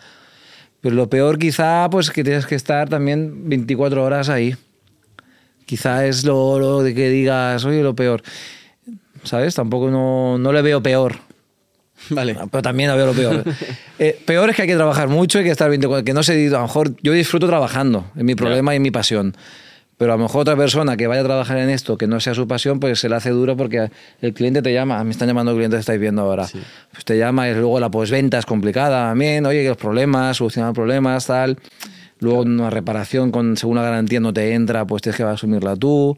[0.82, 4.56] Pero lo peor quizá, pues que tienes que estar también 24 horas ahí.
[5.66, 8.24] Quizá es lo, lo de que digas, oye, lo peor.
[9.24, 9.54] ¿Sabes?
[9.56, 11.18] Tampoco no, no le veo peor.
[12.10, 12.36] Vale.
[12.50, 13.44] Pero también veo lo peor.
[14.00, 16.48] Eh, peor es que hay que trabajar mucho y que estar 24, que no sé,
[16.48, 19.36] a lo mejor yo disfruto trabajando, es mi problema y mi pasión.
[20.02, 22.34] Pero a lo mejor otra persona que vaya a trabajar en esto, que no sea
[22.34, 25.54] su pasión, pues se le hace duro porque el cliente te llama, me están llamando
[25.54, 26.48] clientes que estáis viendo ahora.
[26.92, 31.28] Pues te llama y luego la postventa es complicada también, oye, los problemas, solucionar problemas,
[31.28, 31.60] tal.
[32.18, 36.18] Luego una reparación con según garantía no te entra, pues tienes que asumirla tú.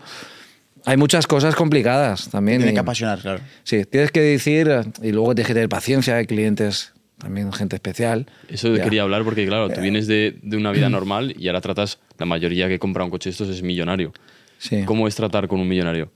[0.86, 2.58] Hay muchas cosas complicadas también.
[2.60, 3.40] Tiene que apasionar, claro.
[3.64, 4.70] Sí, tienes que decir,
[5.02, 8.26] y luego tienes que tener paciencia, hay clientes, también gente especial.
[8.50, 8.84] Eso Ya.
[8.84, 12.26] quería hablar porque, claro, tú vienes de, de una vida normal y ahora tratas, la
[12.26, 14.12] mayoría que compra un coche de estos es millonario.
[14.58, 14.84] Sí.
[14.86, 16.12] ¿Cómo es tratar con un millonario?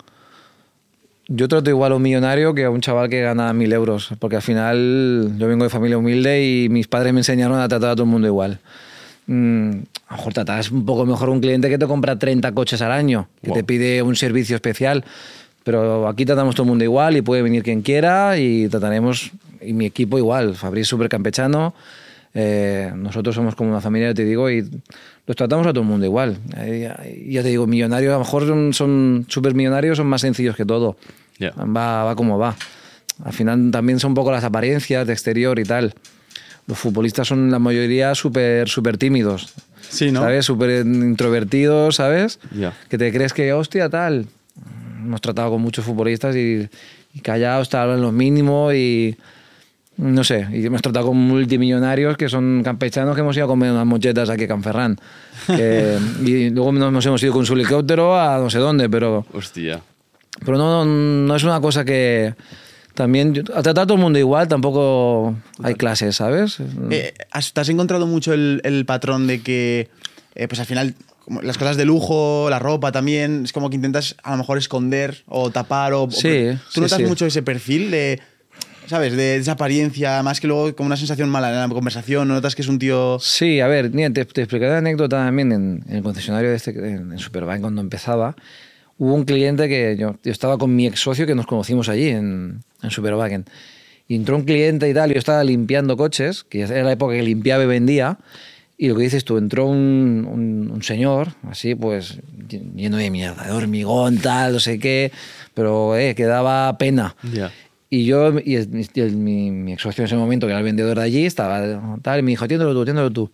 [1.30, 4.38] Yo trato igual a un millonario que a un chaval que gana mil euros, porque
[4.38, 7.96] al final yo vengo de familia humilde y mis padres me enseñaron a tratar a
[7.96, 8.60] todo el mundo igual.
[9.28, 9.70] Mm,
[10.08, 12.82] a lo mejor tratas un poco mejor a un cliente que te compra 30 coches
[12.82, 13.58] al año, que Wow.
[13.58, 15.04] te pide un servicio especial,
[15.64, 19.74] pero aquí tratamos todo el mundo igual y puede venir quien quiera y trataremos, y
[19.74, 21.74] mi equipo igual, Fabriz súper campechano,
[22.34, 24.62] eh, nosotros somos como una familia, te digo, y
[25.26, 26.38] los tratamos a todo el mundo igual.
[26.58, 30.64] Eh, ya te digo, millonarios, a lo mejor son, súper millonarios, son más sencillos que
[30.64, 30.96] todo.
[31.40, 31.52] Ya.
[31.52, 32.56] Va, va como va.
[33.26, 35.96] Al final también son un poco las apariencias de exterior y tal.
[36.68, 39.54] Los futbolistas son la mayoría súper súper tímidos.
[39.90, 40.22] Sí, ¿no?
[40.22, 40.46] ¿Sabes?
[40.46, 42.40] Súper introvertidos, ¿sabes?
[42.90, 44.26] Que te crees que, hostia, tal.
[45.02, 46.68] Hemos tratado con muchos futbolistas y,
[47.14, 49.16] y callados, tal, en lo mínimo y.
[49.96, 53.72] No sé, y hemos tratado con multimillonarios que son campechanos que hemos ido a comer
[53.72, 55.00] unas mochetas aquí a Canferrán.
[55.48, 59.26] Que- y luego nos nos hemos ido con su helicóptero a no sé dónde, pero.
[59.34, 59.80] Hostia.
[60.46, 62.36] Pero no, no es una cosa que
[62.98, 66.58] también a tratar a todo el mundo igual tampoco hay clases, ¿sabes?
[66.90, 69.88] Eh, ¿has- ¿Te has encontrado mucho el, el patrón de que,
[70.36, 70.96] eh, pues al final,
[71.44, 75.24] las cosas de lujo, la ropa también, es como que intentas a lo mejor esconder
[75.28, 76.10] o tapar o...
[76.10, 77.06] Sí, ¿Tú sí, notas sí.
[77.06, 78.20] mucho ese perfil de,
[78.88, 79.16] ¿sabes?
[79.16, 82.56] De esa apariencia, más que luego como una sensación mala en la conversación, ¿no notas
[82.56, 83.20] que es un tío...
[83.20, 86.72] Sí, a ver, te, te explicaré la anécdota también en, en el concesionario de este,
[86.72, 88.36] en, en Superbike cuando empezaba.
[89.00, 92.10] Hubo un cliente que yo, yo estaba con mi ex socio que nos conocimos allí
[92.10, 93.46] en, en Superwagen.
[94.08, 97.14] Y entró un cliente y tal, y yo estaba limpiando coches, que era la época
[97.16, 98.18] que limpiaba y vendía.
[98.78, 102.20] Y lo que dices tú, entró un, un- un señor, así pues,
[102.76, 105.12] lleno de mierda, de hormigón, tal, no sé qué,
[105.54, 107.16] pero eh, que daba pena.
[107.90, 110.60] Y yo, y, el- y el- mi, mi ex socio en ese momento, que era
[110.60, 113.32] el vendedor de allí, estaba tal, y me dijo, atiéndelo tú, atiéndelo tú.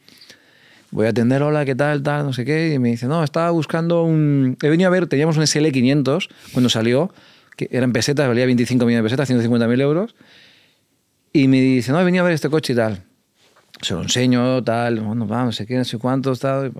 [0.93, 2.71] Voy a atender, hola, ¿qué tal, tal, no sé qué?
[2.71, 4.57] Y me dice, no, estaba buscando un...
[4.61, 7.11] He venido a ver, teníamos un SL500 cuando salió,
[7.57, 10.13] que eran pesetas, valía 25 millones de pesetas, 150.000 euros.
[11.33, 13.01] Y me dice, no, he venido a ver este coche y tal.
[13.81, 16.71] Se lo enseño, tal, bueno, va, no sé qué, no sé cuántos, tal.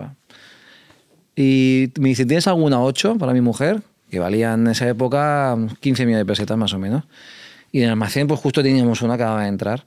[1.34, 1.90] y.
[1.96, 3.82] Y me dice, ¿tienes alguna 8 para mi mujer?
[4.10, 7.02] Que valían en esa época 15 millones de pesetas más o menos.
[7.72, 9.84] Y en el almacén, pues justo teníamos una que acababa de entrar.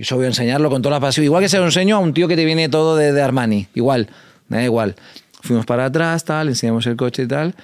[0.00, 1.24] Y eso voy a enseñarlo con toda la pasión.
[1.24, 3.68] Igual que se lo enseño a un tío que te viene todo de, de Armani.
[3.74, 4.08] Igual,
[4.48, 4.96] me da igual.
[5.42, 7.54] Fuimos para atrás, tal, enseñamos el coche y tal.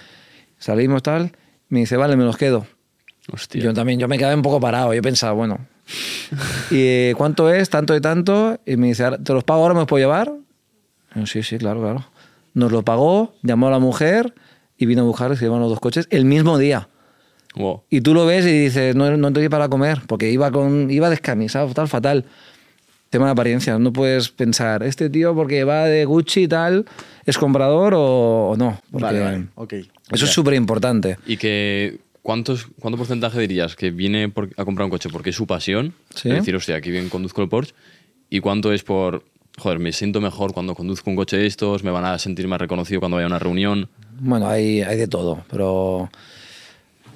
[0.58, 1.32] Salimos, tal.
[1.70, 2.66] Me dice, vale, me los quedo.
[3.32, 3.62] Hostia.
[3.62, 4.92] Yo también, yo me quedé un poco parado.
[4.92, 5.60] Yo pensaba, bueno,
[6.70, 7.70] ¿y eh, cuánto es?
[7.70, 8.60] Tanto y tanto.
[8.66, 9.72] Y me dice, "Ahora, ¿te los pago ahora?
[9.72, 10.30] ¿Me los puedo llevar?
[11.14, 12.04] Yo, sí, sí, claro, claro.
[12.52, 14.34] Nos lo pagó, llamó a la mujer
[14.76, 16.90] y vino a buscar, se los dos coches el mismo día.
[17.56, 17.82] Wow.
[17.90, 21.10] Y tú lo ves y dices, no, no te para comer, porque iba, con, iba
[21.10, 22.24] descamisado, tal, fatal.
[23.10, 26.84] Tema de apariencia, no puedes pensar, este tío porque va de Gucci y tal,
[27.24, 28.80] ¿es comprador o, o no?
[28.90, 29.72] Porque Vale, vale, ok.
[30.12, 31.16] Eso es súper importante.
[31.26, 35.36] Y que ¿cuántos, ¿cuánto porcentaje dirías que viene por- a comprar un coche porque es
[35.36, 35.94] su pasión?
[36.14, 36.28] Sí.
[36.30, 37.74] Es decir, hostia, aquí bien conduzco el Porsche.
[38.28, 39.22] ¿Y cuánto es por,
[39.56, 42.60] joder, me siento mejor cuando conduzco un coche de estos, me van a sentir más
[42.60, 43.88] reconocido cuando vaya a una reunión?
[44.18, 46.10] Bueno, hay, hay de todo, pero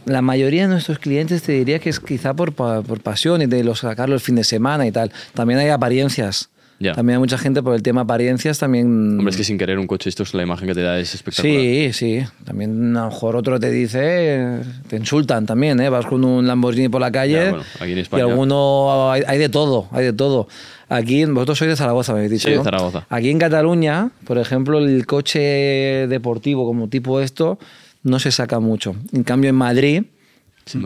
[0.07, 3.65] la mayoría de nuestros clientes te diría que es quizá por, por pasión y de
[3.65, 5.11] los sacarlo el fin de semana y tal.
[5.35, 6.51] También hay apariencias.
[6.83, 6.95] Ya.
[6.95, 8.87] También hay mucha gente por el tema apariencias también.
[9.19, 11.15] Hombre, es que sin querer un coche esto es la imagen que te da es
[11.15, 11.61] espectacular.
[11.61, 12.21] Sí, sí.
[12.45, 15.91] También a lo mejor otro te dice, te insultan también, ¿eh?
[15.91, 19.23] Vas con un Lamborghini por la calle Ya, bueno, aquí en España- y alguno, hay,
[19.27, 20.49] hay de todo, hay de todo.
[20.89, 22.65] Aquí, vosotros sois de Zaragoza, me habéis dicho, Sí, ¿no?
[22.65, 23.05] Zaragoza.
[23.11, 25.39] Aquí en Cataluña, por ejemplo, el coche
[26.09, 27.59] deportivo como tipo esto
[28.03, 28.95] no se saca mucho.
[29.13, 30.03] En cambio, en Madrid,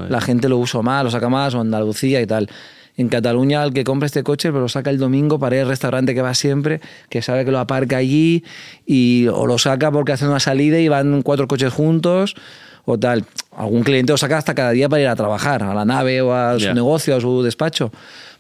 [0.09, 2.49] la gente lo usa más, lo saca más, o Andalucía y tal.
[2.97, 5.69] En Cataluña, el que compra este coche, pero lo saca el domingo para ir al
[5.69, 8.45] restaurante que va siempre, que sabe que lo aparca allí,
[8.87, 12.37] y, o lo saca porque hace una salida y van cuatro coches juntos,
[12.85, 13.25] o tal.
[13.57, 16.33] Algún cliente lo saca hasta cada día para ir a trabajar, a la nave o
[16.35, 16.75] a su Ya.
[16.75, 17.91] negocio, a su despacho.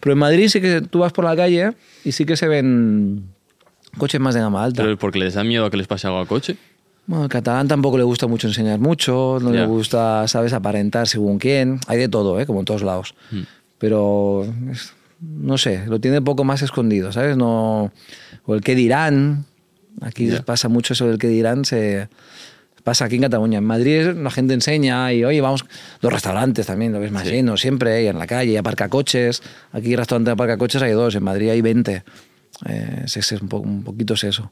[0.00, 1.72] Pero en Madrid sí que tú vas por la calle
[2.04, 3.24] y sí que se ven
[3.98, 4.82] coches más de gama alta.
[4.82, 6.56] Pero porque les da miedo a que les pase algo al coche.
[7.06, 9.60] Bueno, al catalán tampoco le gusta mucho enseñar mucho, no Ya.
[9.60, 11.78] le gusta, sabes, aparentar según quién.
[11.86, 12.46] Hay de todo, ¿eh?
[12.46, 13.14] como en todos lados.
[13.30, 13.40] Mm.
[13.78, 14.46] Pero,
[15.20, 17.36] no sé, lo tiene poco más escondido, ¿sabes?
[17.36, 17.92] No,
[18.46, 19.44] o el que dirán.
[20.00, 22.08] Aquí pasa mucho eso del que dirán, se
[22.82, 23.58] pasa aquí en Cataluña.
[23.58, 25.64] En Madrid la gente enseña y, oye, vamos,
[26.00, 27.30] los restaurantes también, lo ves más Sí.
[27.30, 29.42] lleno siempre, y en la calle, y aparca coches.
[29.72, 32.02] Aquí restaurante de aparca coches hay dos, en Madrid hay 20.
[32.66, 34.50] Eh, es, es un, po- un poquito es eso.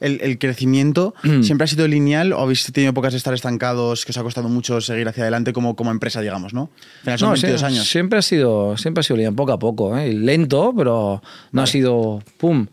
[0.00, 4.10] ¿El, el crecimiento siempre ha sido lineal o habéis tenido épocas de estar estancados que
[4.10, 6.68] os ha costado mucho seguir hacia adelante como, como empresa, digamos, ¿no?
[6.98, 7.88] Al final son No, 22 sie- años.
[7.88, 10.12] Siempre ha sido, siempre ha sido lineal, poco a poco, ¿eh?
[10.12, 12.66] Lento, pero no ha sido pum.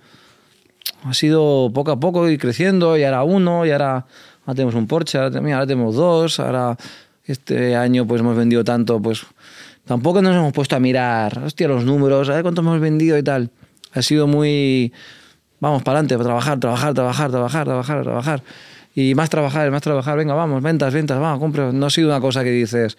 [1.03, 4.05] Ha sido poco a poco y creciendo, y ahora uno, y ahora,
[4.45, 6.75] ahora tenemos un Porsche, ahora, ahora tenemos dos, ahora
[7.25, 9.21] este año pues hemos vendido tanto, pues
[9.85, 13.23] tampoco nos hemos puesto a mirar, hostia, los números, a ver cuánto hemos vendido y
[13.23, 13.51] tal.
[13.93, 14.91] Ha sido muy,
[15.61, 18.43] vamos para adelante, trabajar, trabajar, trabajar, trabajar, trabajar, trabajar.
[18.93, 21.71] Y más trabajar, más trabajar, venga, vamos, ventas, ventas, vamos, compra.
[21.71, 22.97] No ha sido una cosa que dices,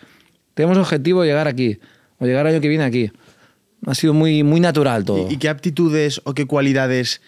[0.55, 1.79] tenemos objetivo llegar aquí,
[2.18, 3.11] o llegar el año que viene aquí.
[3.87, 5.29] Ha sido muy, muy natural todo.
[5.29, 7.20] ¿Y, y qué aptitudes o qué cualidades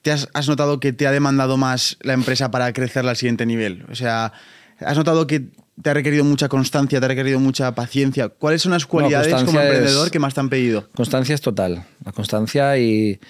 [0.00, 3.46] te has, has notado que te ha demandado más la empresa para crecer al siguiente
[3.46, 3.84] nivel?
[3.88, 4.32] O sea,
[4.80, 5.44] ¿has notado que
[5.80, 8.30] te ha requerido mucha constancia, te ha requerido mucha paciencia?
[8.30, 10.88] ¿Cuáles son las cualidades como constancia es- emprendedor que más te han pedido?
[10.94, 11.84] Constancia es total.
[12.04, 13.20] La constancia y,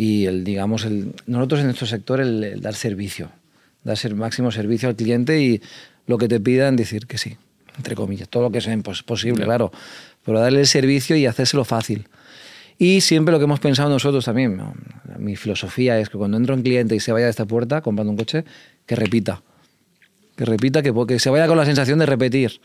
[0.00, 3.32] y el, digamos, el, nosotros en nuestro sector el, el dar servicio.
[3.82, 5.60] Dar ser, máximo servicio al cliente y
[6.06, 7.36] lo que te pidan decir que sí,
[7.76, 8.28] entre comillas.
[8.28, 9.72] Todo lo que sea pos- posible, claro.
[10.24, 12.06] Pero darle el servicio y hacérselo fácil.
[12.78, 14.72] Y siempre lo que hemos pensado nosotros también, ¿no?
[15.18, 18.12] mi filosofía es que cuando entra un cliente y se vaya de esta puerta comprando
[18.12, 18.44] un coche,
[18.86, 19.42] que repita.
[20.36, 22.60] Que repita, que, que se vaya con la sensación de repetir.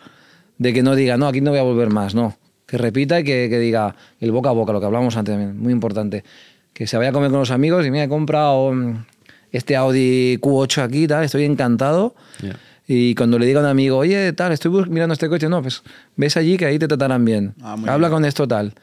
[0.59, 2.37] De que no diga, no, aquí no voy a volver más, no.
[2.67, 5.57] Que repita y que, que diga el boca a boca, lo que hablamos antes también,
[5.57, 6.23] muy importante.
[6.73, 9.05] Que se vaya a comer con los amigos y mira, he comprado mm,
[9.51, 12.15] este Audi Q8 aquí, tal, estoy encantado.
[12.41, 12.55] Ya.
[12.87, 15.83] Y cuando le diga a un amigo, oye, tal, estoy mirando este coche, no, pues
[16.17, 17.53] ves allí que ahí te tratarán bien.
[17.61, 18.11] Ah, Habla bien.
[18.11, 18.73] con esto tal.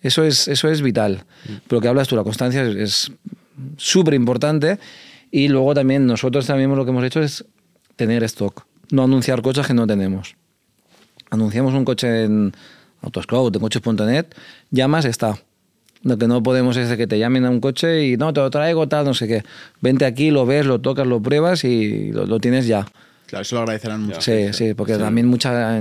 [0.00, 1.24] Eso es, eso es vital.
[1.68, 3.12] Pero que hablas tú, la constancia es- es
[3.76, 4.78] súper importante.
[5.30, 7.44] Y luego también nosotros también lo que hemos hecho es
[7.96, 8.64] tener stock.
[8.90, 10.34] No anunciar cosas que no tenemos.
[11.30, 12.52] Anunciamos un coche en
[13.02, 14.26] Autoscout, en coches.net,
[14.70, 15.38] llamas, está.
[16.02, 18.50] Lo que no podemos es que te llamen a un coche y no, te lo
[18.50, 19.44] traigo, tal, no sé qué.
[19.80, 22.86] Vente aquí, lo ves, lo tocas, lo pruebas y lo, lo tienes ya.
[23.26, 24.20] Claro, eso lo agradecerán mucho.
[24.20, 25.80] Sí, sí, porque también mucha,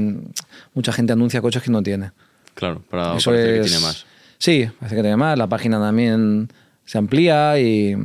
[0.74, 2.12] mucha gente anuncia coches que no tiene.
[2.54, 4.06] Claro, para Eso parecer que es- tiene más.
[4.38, 5.38] Sí, parece que tiene más.
[5.38, 6.50] La página también
[6.86, 7.96] se amplía y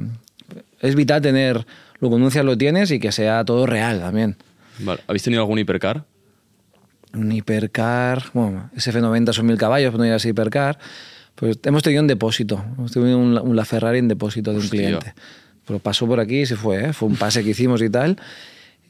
[0.80, 1.66] es vital tener
[2.00, 4.36] lo que anuncias lo tienes y que sea todo real también.
[4.80, 5.00] Vale.
[5.06, 6.04] ¿Habéis tenido algún hipercar?
[7.14, 10.78] Un hipercar, bueno, SF90 son mil caballos, pero no llega a ser hipercar.
[11.36, 15.14] Pues hemos tenido un depósito, hemos tenido un, un LaFerrari en depósito de un cliente.
[15.66, 16.92] Pero pasó por aquí y se fue, ¿eh?
[16.92, 18.16] fue un pase que hicimos y tal.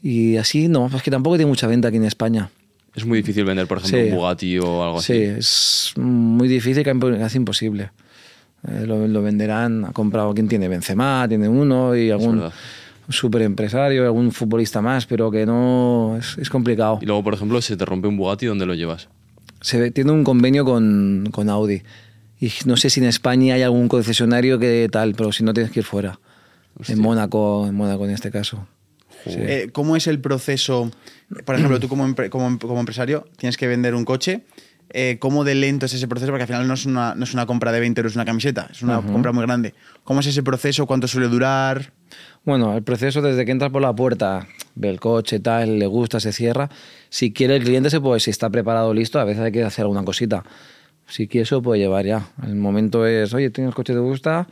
[0.01, 2.49] Y así, no, es que tampoco tiene mucha venta aquí en España.
[2.95, 4.09] Es muy difícil vender, por ejemplo, Sí.
[4.09, 5.23] un Bugatti o algo Sí, así.
[5.39, 7.91] es muy difícil, casi imposible.
[8.67, 12.43] Eh, lo, lo venderán, ha comprado quien tiene Benzema, tiene uno y algún
[13.09, 16.99] super empresario, algún futbolista más, pero que no es, es complicado.
[17.01, 19.09] Y luego, por ejemplo, se te rompe un Bugatti, ¿dónde lo llevas?
[19.61, 21.81] Se tiene un convenio con, con Audi.
[22.39, 25.71] Y no sé si en España hay algún concesionario que tal, pero si no tienes
[25.71, 26.19] que ir fuera.
[26.87, 28.67] En Mónaco, en Mónaco en este caso.
[29.25, 29.35] Sí.
[29.39, 30.91] Eh, ¿Cómo es el proceso?
[31.45, 34.43] Por ejemplo, tú como, empre- como, como empresario tienes que vender un coche.
[34.91, 36.31] Eh, ¿Cómo de lento es ese proceso?
[36.31, 38.69] Porque al final no es una, no es una compra de 20 euros una camiseta,
[38.71, 39.73] es una compra muy grande.
[40.05, 40.85] ¿Cómo es ese proceso?
[40.85, 41.91] ¿Cuánto suele durar?
[42.45, 46.21] Bueno, el proceso desde que entras por la puerta, ve el coche, tal, le gusta,
[46.21, 46.69] se cierra.
[47.09, 49.83] Si quiere el cliente, se puede, si está preparado, listo, a veces hay que hacer
[49.83, 50.45] alguna cosita.
[51.07, 52.27] Si quiere, eso puede llevar ya.
[52.43, 54.47] El momento es, oye, tienes coche, te gusta,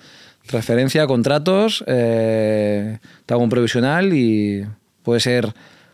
[0.47, 4.65] transferencia, contratos, eh, te hago un provisional y
[5.03, 5.53] puede ser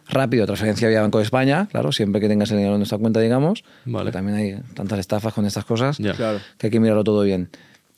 [0.09, 3.19] rápido, transferencia vía Banco de España, claro, siempre que tengas el dinero en nuestra cuenta,
[3.19, 3.63] digamos.
[3.85, 4.11] Vale.
[4.11, 6.13] También hay tantas estafas con estas cosas Ya.
[6.13, 6.39] Claro.
[6.57, 7.49] que hay que mirarlo todo bien.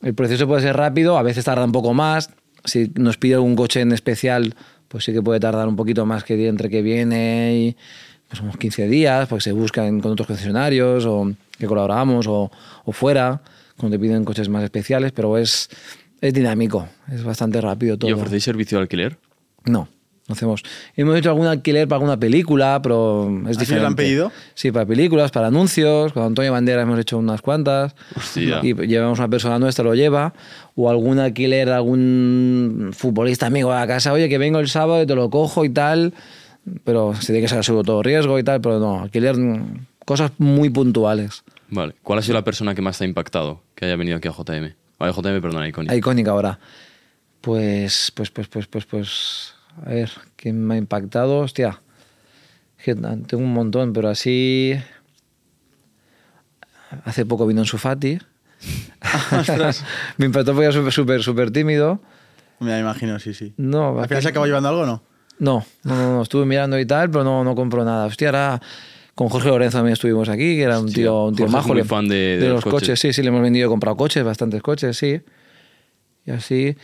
[0.01, 2.29] El proceso puede ser rápido, a veces tarda un poco más.
[2.65, 4.55] Si nos pide algún coche en especial,
[4.87, 7.77] pues sí que puede tardar un poquito más que entre que viene y
[8.33, 12.49] pues unos 15 días, porque se buscan con otros concesionarios o que colaboramos o,
[12.83, 13.41] o fuera,
[13.77, 15.69] cuando te piden coches más especiales, pero es,
[16.19, 18.09] es dinámico, es bastante rápido todo.
[18.09, 19.19] ¿Y ofrecéis servicio de alquiler?
[19.65, 19.87] No,
[20.27, 20.63] no hacemos.
[20.95, 23.81] Hemos hecho algún alquiler para alguna película, pero es ¿Así diferente.
[23.81, 24.31] lo han pedido?
[24.55, 26.11] Sí, para películas, para anuncios.
[26.11, 27.93] Con Antonio Bandera hemos hecho unas cuantas.
[28.15, 28.61] Hostia.
[28.63, 30.33] Y llevamos una persona nuestra, lo lleva.
[30.75, 34.11] O algún alquiler, algún futbolista amigo a la casa.
[34.11, 36.15] Oye, que vengo el sábado y te lo cojo y tal.
[36.83, 38.61] Pero se tiene que sacar sobre todo riesgo y tal.
[38.61, 41.43] Pero no, alquiler, mm, cosas muy puntuales.
[41.69, 41.95] Vale.
[42.03, 44.31] ¿Cuál ha sido la persona que más te ha impactado que haya venido aquí a
[44.31, 44.73] JM?
[44.99, 45.91] A JM, perdón, a Iconic.
[45.93, 46.59] Icónica ahora.
[47.41, 49.53] Pues, pues, pues, pues, pues, pues.
[49.85, 51.39] A ver, ¿quién me ha impactado?
[51.39, 51.81] Hostia.
[52.85, 54.75] Tengo un montón, pero así.
[57.05, 58.19] Hace poco vino en Sufati.
[60.17, 62.01] me impactó porque era súper, súper, súper tímido.
[62.59, 63.53] Me imagino, sí, sí.
[63.57, 65.03] No, ¿Al final se acabó llevando algo o no?
[65.39, 68.05] No, no, no, no, estuve mirando y tal, pero no, no compró nada.
[68.05, 68.61] Hostia, ahora
[69.15, 71.51] con Jorge Lorenzo también estuvimos aquí, que era un Hostia, tío, un tío Jorge es
[71.53, 71.67] majo.
[71.69, 72.99] muy le- fan de- de los los coches.
[72.99, 75.21] Sí, sí, le hemos vendido, comprado coches, bastantes coches, sí.
[76.25, 76.75] Y así.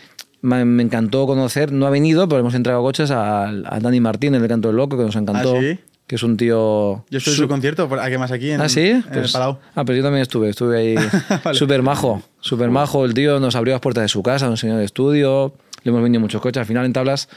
[0.41, 4.35] Me, me encantó conocer, no ha venido, pero hemos entregado coches a, a Dani Martín,
[4.35, 5.57] el Canto del Loco, que nos encantó.
[5.57, 5.79] ¿Ah, sí?
[6.07, 7.03] Que es un tío.
[7.09, 8.49] Yo estuve en su concierto, ¿a qué más aquí?
[8.51, 8.87] En, ¿Ah, sí?
[8.87, 9.59] En el Pues- Palau.
[9.75, 10.95] ah, pero yo también estuve, estuve ahí.
[11.43, 11.57] Vale.
[11.57, 13.03] Súper majo, súper majo.
[13.05, 16.01] El tío nos abrió las puertas de su casa, nos enseñó el estudio, le hemos
[16.01, 16.61] vendido muchos coches.
[16.61, 17.27] Al final entablas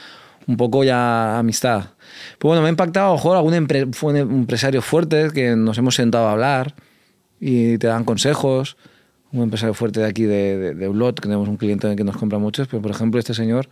[0.47, 1.85] un poco ya amistad.
[2.39, 5.95] Pues bueno, me ha impactado, mejor, algún empre- fue un empresario fuerte que nos hemos
[5.95, 6.75] sentado a hablar
[7.41, 8.77] y te dan consejos.
[9.33, 12.17] Un empresario fuerte de aquí, de, de, de Ulot, que tenemos un cliente que nos
[12.17, 13.69] compra muchos, pero por ejemplo este señor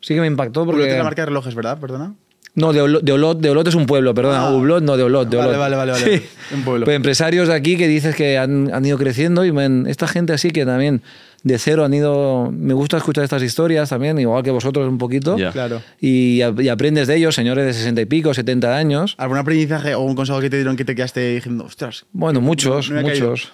[0.00, 0.80] sí que me impactó porque...
[0.82, 0.92] Porque...
[0.92, 1.78] es la marca de relojes, ¿verdad?
[1.78, 2.14] Perdona.
[2.54, 4.48] No, de Olot, de Olot, de Olot es un pueblo, perdona.
[4.48, 4.52] Ah.
[4.54, 5.60] Ublot, no, de Olot, de Vale, Olot.
[5.60, 6.18] vale, vale, vale.
[6.18, 6.26] Sí.
[6.54, 6.84] Un pueblo.
[6.84, 10.32] Pues empresarios de aquí que dices que han, han ido creciendo y men, esta gente
[10.32, 11.00] así que también
[11.42, 12.50] de cero han ido...
[12.52, 15.38] Me gusta escuchar estas historias también, igual que vosotros un poquito.
[15.38, 15.52] Ya.
[15.52, 15.80] Claro.
[16.00, 19.14] Y, y aprendes de ellos, señores de 60 y pico, 70 años.
[19.18, 22.04] ¿Algún aprendizaje o un consejo que te dieron que te quedaste diciendo, ostras?
[22.12, 23.30] Bueno, muchos, no me ha caído"?
[23.30, 23.52] muchos.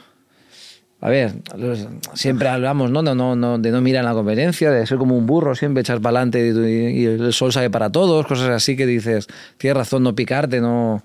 [1.00, 3.02] A ver, los- siempre hablamos ¿no?
[3.02, 5.82] No, no, no, de no mirar en la competencia, de ser como un burro, siempre
[5.82, 9.26] echar para adelante y, y el sol sale para todos, cosas así que dices,
[9.58, 11.02] tienes razón, no picarte, no,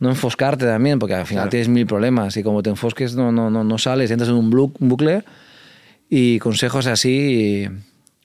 [0.00, 1.50] no enfoscarte también, porque al final Claro.
[1.50, 4.50] tienes mil problemas y como te enfosques no, no, no, no sales, entras en un
[4.80, 5.22] bucle
[6.14, 7.68] y consejos así, y,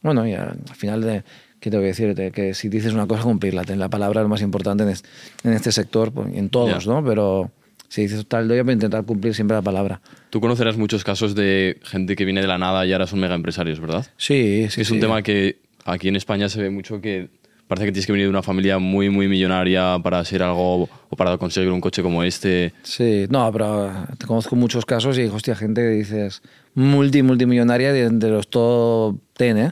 [0.02, 1.23] bueno, y al al final, de,
[1.62, 2.13] ¿qué te voy a decir?
[2.15, 5.06] De que si dices una cosa, cumplirla, la palabra es lo más importante en, es-
[5.45, 6.91] en este sector, pues, en todos, Ya.
[6.91, 7.04] ¿no?
[7.06, 7.50] Pero
[7.88, 10.02] si dices tal, doy a intentar cumplir siempre la palabra.
[10.30, 13.36] Tú conocerás muchos casos de gente que viene de la nada y ahora son mega
[13.36, 14.06] empresarios, ¿verdad?
[14.17, 14.82] Sí, sí.
[14.82, 17.30] es un tema que aquí en España se ve mucho que
[17.67, 21.15] parece que tienes que venir de una familia muy, muy millonaria para ser algo o
[21.15, 22.73] para conseguir un coche como este.
[22.84, 26.41] Sí, no, pero te conozco muchos casos y, hostia, gente que dices
[26.75, 29.71] multi, multimillonaria de, de los top 10, ¿eh?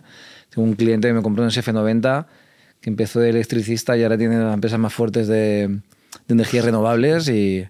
[0.49, 2.25] Tengo un cliente que me compró un SF90
[2.81, 5.79] que empezó de electricista y ahora tiene las empresas más fuertes de, de
[6.34, 7.65] energías renovables y,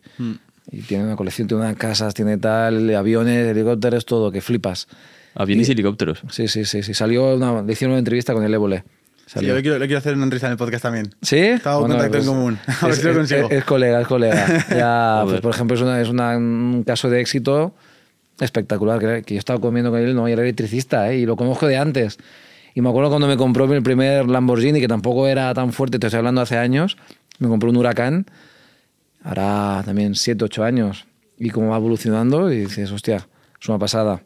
[0.72, 4.88] y tiene una colección, tiene unas casas, tiene tal, aviones, helicópteros, todo, que flipas.
[5.36, 6.22] Aviones y helicópteros.
[6.30, 6.94] Sí, sí, sí, sí.
[6.94, 8.84] Salió una, le hicieron una entrevista con el Évole.
[9.28, 11.10] Sí, yo le quiero, le quiero hacer una entrevista en el podcast también.
[11.22, 11.38] ¿Sí?
[11.38, 12.60] Estaba en contacto en común.
[12.82, 13.50] A ver es, si lo es- consigo.
[13.50, 14.66] Es, colega, es colega.
[14.70, 17.74] Ya, pues, por ejemplo, es, una, es una- un caso de éxito
[18.40, 19.00] espectacular.
[19.00, 21.18] Que, que yo estaba comiendo con él, no, y era electricista, ¿eh?
[21.18, 22.18] y lo conozco de antes.
[22.76, 26.08] Y me acuerdo cuando me compró mi primer Lamborghini, que tampoco era tan fuerte, te
[26.08, 26.98] estoy hablando hace años,
[27.40, 28.26] me compró un Huracán,
[29.24, 31.06] hará también 7, 8 años,
[31.40, 33.28] y cómo va evolucionando, y dices, hostia,
[33.62, 34.22] es una pasada.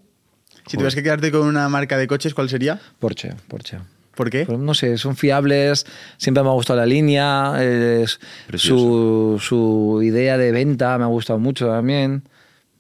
[0.68, 2.80] Si tuvieras que quedarte con una marca de coches, ¿cuál sería?
[3.00, 3.78] Porsche, Porsche.
[4.20, 4.46] ¿Por qué?
[4.46, 5.86] Pues no sé, son fiables,
[6.18, 8.20] siempre me ha gustado la línea, es-
[8.58, 12.24] su, su idea de venta me ha gustado mucho también.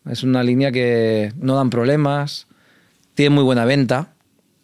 [0.09, 2.45] Es una línea que no dan problemas,
[3.13, 4.09] tiene muy buena venta,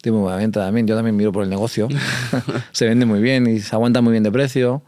[0.02, 1.88] tiene muy buena venta también, yo también miro por el negocio,
[2.72, 4.82] se vende muy bien y se aguanta muy bien de precio.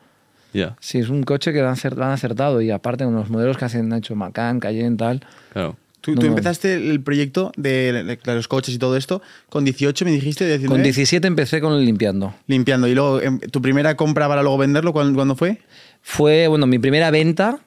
[0.52, 1.68] Ya, Sí, es un coche que han
[2.12, 5.24] acertado y aparte con los modelos que hacen, han hecho Macan, Cayenne, tal.
[5.54, 5.76] claro.
[6.00, 6.32] Tú, No, tú no.
[6.32, 10.68] empezaste el proyecto de, de los coches y todo esto con 18, me dijiste, 19,
[10.74, 12.34] Con 17 empecé con el limpiando.
[12.46, 12.86] limpiando.
[12.86, 15.58] Y luego, em, ¿tu primera compra para luego venderlo, cuándo, cuándo fue?
[16.02, 17.58] Fue, bueno, mi primera venta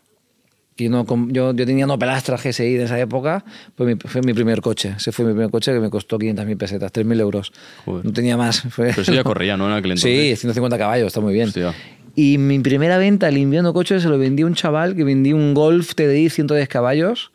[0.77, 3.43] Y no, yo, yo tenía un Opel Astra GSI de esa época,
[3.77, 4.93] fue mi, fue mi primer coche.
[4.97, 7.51] Ese fue mi primer coche que me costó 500.000 pesetas, 3.000 euros.
[7.85, 8.05] Joder.
[8.05, 8.61] No tenía más.
[8.61, 9.67] Fue- Pero eso ya corría, ¿no?
[9.67, 10.39] En aquel Sí, entonces.
[10.39, 11.49] 150 caballos, está muy bien.
[11.49, 11.75] Hostia.
[12.15, 15.53] Y mi primera venta limpiando coches se lo vendí a un chaval que vendí un
[15.53, 17.31] Golf TDI 110 caballos.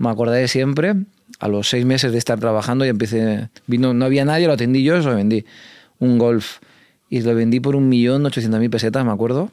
[0.00, 0.94] Me acordaré siempre.
[1.38, 3.48] A los seis meses de estar trabajando y empecé.
[3.66, 5.44] Vino, no había nadie, lo atendí yo y se lo vendí.
[6.00, 6.58] Un Golf.
[7.08, 9.50] Y lo vendí por un millón ochocientos mil pesetas, me acuerdo.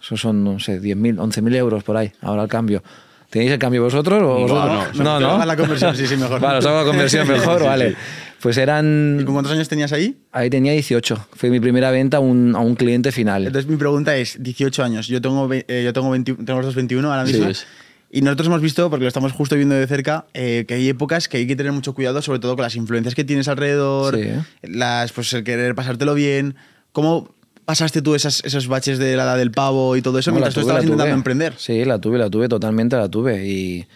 [0.00, 2.12] Eso son, no sé, 10.000, 11.000 euros por ahí.
[2.22, 2.82] Ahora el cambio.
[3.30, 4.22] ¿Tenéis el cambio vosotros?
[4.22, 4.96] O No, vosotros?
[5.04, 6.40] no, no, Haga la conversión, sí, sí, mejor.
[6.40, 7.90] Vale, os hago la conversión mejor, Sí, sí, vale.
[7.90, 7.96] sí.
[8.40, 9.22] Pues ¿Y eran.
[9.24, 10.16] con cuántos años tenías ahí?
[10.32, 11.26] Ahí tenía 18.
[11.32, 13.46] Fue mi primera venta a un, a un cliente final.
[13.46, 16.74] Entonces mi pregunta es, 18 años, yo tengo, eh, yo tengo, 20 tengo los dos
[16.76, 17.48] 21 ahora Sí, mismo.
[17.50, 17.66] es.
[18.10, 21.28] Y nosotros hemos visto, porque lo estamos justo viendo de cerca, eh, que hay épocas
[21.28, 24.30] que hay que tener mucho cuidado, sobre todo con las influencias que tienes alrededor, Sí.
[24.62, 26.56] las, pues el querer pasártelo bien.
[26.92, 27.30] ¿Cómo
[27.66, 30.54] pasaste tú esas, esos baches de la edad del pavo y todo eso No, mientras
[30.54, 30.92] tú tuve, estabas tuve.
[30.92, 31.52] intentando emprender?
[31.58, 33.46] Sí, la tuve, la tuve, totalmente la tuve.
[33.46, 33.86] Y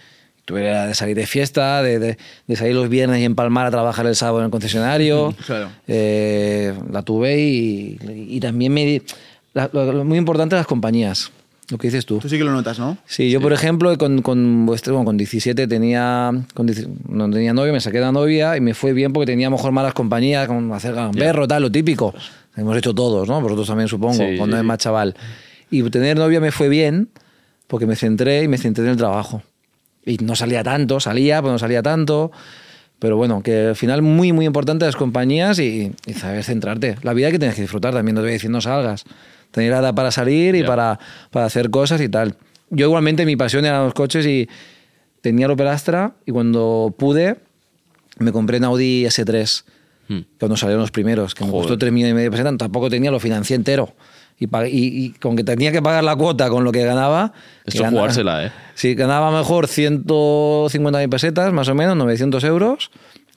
[0.44, 3.70] tuve la de salir de fiesta, de, de- de salir los viernes y empalmar a
[3.70, 5.34] trabajar el sábado en el concesionario.
[5.46, 5.70] Claro.
[5.88, 7.98] Eh, la tuve y,
[8.28, 9.00] y también me...
[9.54, 11.30] la- lo, lo muy importante las compañías,
[11.70, 12.18] lo que dices tú.
[12.18, 12.98] Tú sí que lo notas, ¿no?
[13.06, 17.72] Sí, yo por ejemplo con, con, bueno, con 17 tenía, con 10 no tenía novio,
[17.72, 19.94] me saqué de la novia y me fue bien porque tenía a lo mejor malas
[19.94, 22.14] compañías, como hacer gamberro, tal, lo típico.
[22.56, 23.40] Hemos hecho todos, ¿no?
[23.40, 24.66] Vosotros también supongo, Sí, cuando sí, es sí.
[24.66, 25.14] más chaval.
[25.70, 27.08] Y tener novia me fue bien
[27.66, 29.42] porque me centré y me centré en el trabajo.
[30.04, 32.30] Y no salía tanto, salía, pero no salía tanto.
[32.98, 36.96] Pero bueno, que al final muy, muy importante las compañías y, y saber centrarte.
[37.02, 39.04] La vida que tienes que disfrutar también, no te voy a decir no salgas.
[39.52, 40.98] Tener la edad para salir y para,
[41.30, 42.34] para hacer cosas y tal.
[42.70, 44.48] Yo igualmente mi pasión eran los coches y
[45.20, 47.36] tenía el Opel Astra y cuando pude
[48.18, 49.64] me compré un Audi S3
[50.08, 50.20] Hmm.
[50.38, 51.62] cuando salieron los primeros, que me Joder.
[51.62, 53.94] costó 3 millones y medio de pesetas, tampoco tenía, lo financié entero.
[54.38, 57.32] Y, y, y con que tenía que pagar la cuota con lo que ganaba...
[57.64, 58.52] Esto es jugársela, ¿eh?
[58.74, 62.90] Sí, ganaba mejor 150.000 pesetas, más o menos, 900 euros.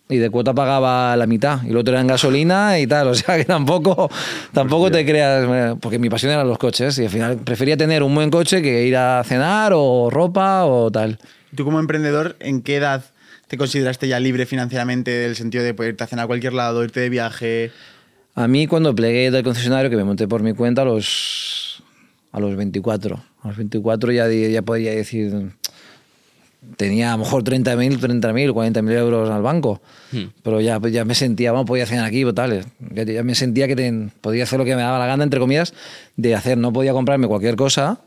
[0.08, 1.64] Y de cuota pagaba la mitad.
[1.64, 3.08] Y lo otro era en gasolina y tal.
[3.10, 4.10] O sea que tampoco,
[4.53, 5.45] tampoco te creas.
[5.49, 6.97] eh, Porque mi pasión eran los coches.
[6.99, 10.91] Y al final prefería tener un buen coche que ir a cenar o ropa o
[10.91, 11.18] tal.
[11.56, 13.03] Tú como emprendedor, ¿en qué edad
[13.47, 16.84] te consideraste ya libre financieramente del sentido de poder irte a cenar a cualquier lado,
[16.84, 17.72] irte de viaje?
[18.36, 21.82] A mí cuando plegué del concesionario, que me monté por mi cuenta a los,
[22.32, 23.24] a los 24.
[23.43, 25.51] A los 24 ya, ya podría decir,
[26.78, 29.82] tenía a lo mejor 30.000, 30.000, 40.000 euros al banco.
[30.11, 30.26] Hmm.
[30.43, 32.66] Pero ya, ya me sentía, bueno, podía cenar aquí, tal.
[32.93, 35.39] Ya, ya me sentía que ten- podía hacer lo que me daba la gana, entre
[35.39, 35.74] comillas,
[36.18, 36.57] de hacer.
[36.57, 37.99] No podía comprarme cualquier cosa,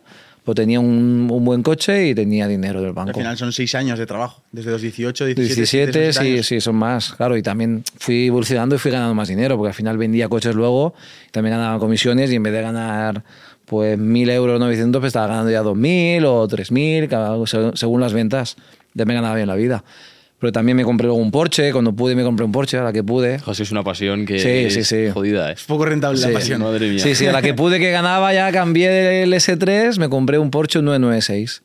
[0.44, 3.18] pues tenía un, un buen coche y tenía dinero del Al banco.
[3.20, 6.46] final son seis años de trabajo, desde los 18, 17, 17, 17 sí, años.
[6.46, 7.36] sí, son más, claro.
[7.36, 10.94] Y también fui evolucionando y fui ganando más dinero, porque al final vendía coches luego,
[11.32, 13.22] también ganaba comisiones y en vez de ganar
[13.68, 18.12] pues 1.000 euros, 900, pues estaba ganando ya 2.000 o 3.000, cada- según- según las
[18.12, 18.56] ventas.
[18.94, 19.84] Ya me ganaba bien la vida.
[20.40, 22.92] Pero también me compré luego un Porsche, cuando pude me compré un Porsche, a la
[22.92, 23.40] que pude.
[23.40, 25.10] Joder, es una pasión que Sí, es sí, sí.
[25.12, 25.54] jodida, ¿eh?
[25.54, 26.60] Es poco rentable Sí, la pasión.
[26.62, 27.00] Madre mía.
[27.00, 30.50] Sí, sí, a la que pude que ganaba ya cambié del S3, me compré un
[30.52, 31.62] Porsche 996.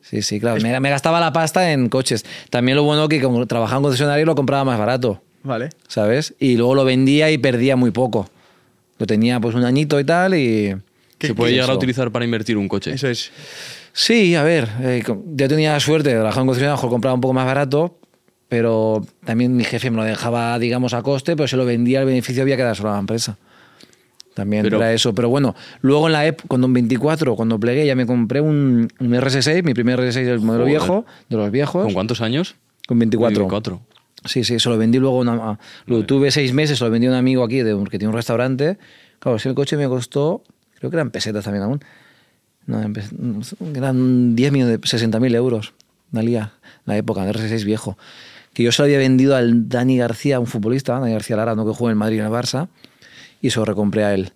[0.00, 0.60] Sí, sí, claro.
[0.62, 2.24] Me, me gastaba la pasta en coches.
[2.48, 5.70] También lo bueno que como trabajaba en concesionario lo compraba más barato, Vale.
[5.88, 6.34] ¿sabes?
[6.38, 8.30] Y luego lo vendía y perdía muy poco.
[8.98, 10.74] Lo tenía pues un añito y tal y...
[11.18, 12.92] ¿Qué- Se puede qué llegar a utilizar para invertir un coche.
[12.92, 13.30] Eso es.
[13.92, 15.02] Sí, a ver, eh,
[15.34, 17.98] yo tenía suerte de trabajar en concesionario, a lo mejor compraba un poco más barato,
[18.48, 22.06] pero también mi jefe me lo dejaba, digamos, a coste, pero se lo vendía, el
[22.06, 23.38] beneficio había que dar solo a la empresa.
[24.34, 25.14] También Pero- era eso.
[25.14, 28.86] Pero bueno, luego en la época, cuando en 24, cuando plegué, ya me compré un,
[29.00, 30.78] un RS6, mi primer RS6 del modelo Joder.
[30.78, 31.84] viejo, de los viejos.
[31.84, 32.54] ¿Con cuántos años?
[32.86, 33.40] Con 24.
[33.44, 33.80] 24.
[34.26, 35.18] Sí, sí, se lo vendí luego.
[35.20, 38.08] Una, lo tuve seis meses, se lo vendí a un amigo aquí de que tiene
[38.08, 38.76] un restaurante.
[39.20, 40.42] Claro, si el coche me costó,
[40.78, 41.80] creo que eran pesetas también aún.
[42.66, 43.10] No, eran pes-
[43.74, 45.72] eran 10 millones, 60.000 euros.
[46.10, 46.52] Valía
[46.84, 47.96] la época, el RS6 viejo.
[48.52, 51.66] Que yo se lo había vendido al Dani García, un futbolista, Dani García Lara, no
[51.66, 52.68] que juega en el Madrid y en el Barça,
[53.42, 54.32] y se lo recompré a él.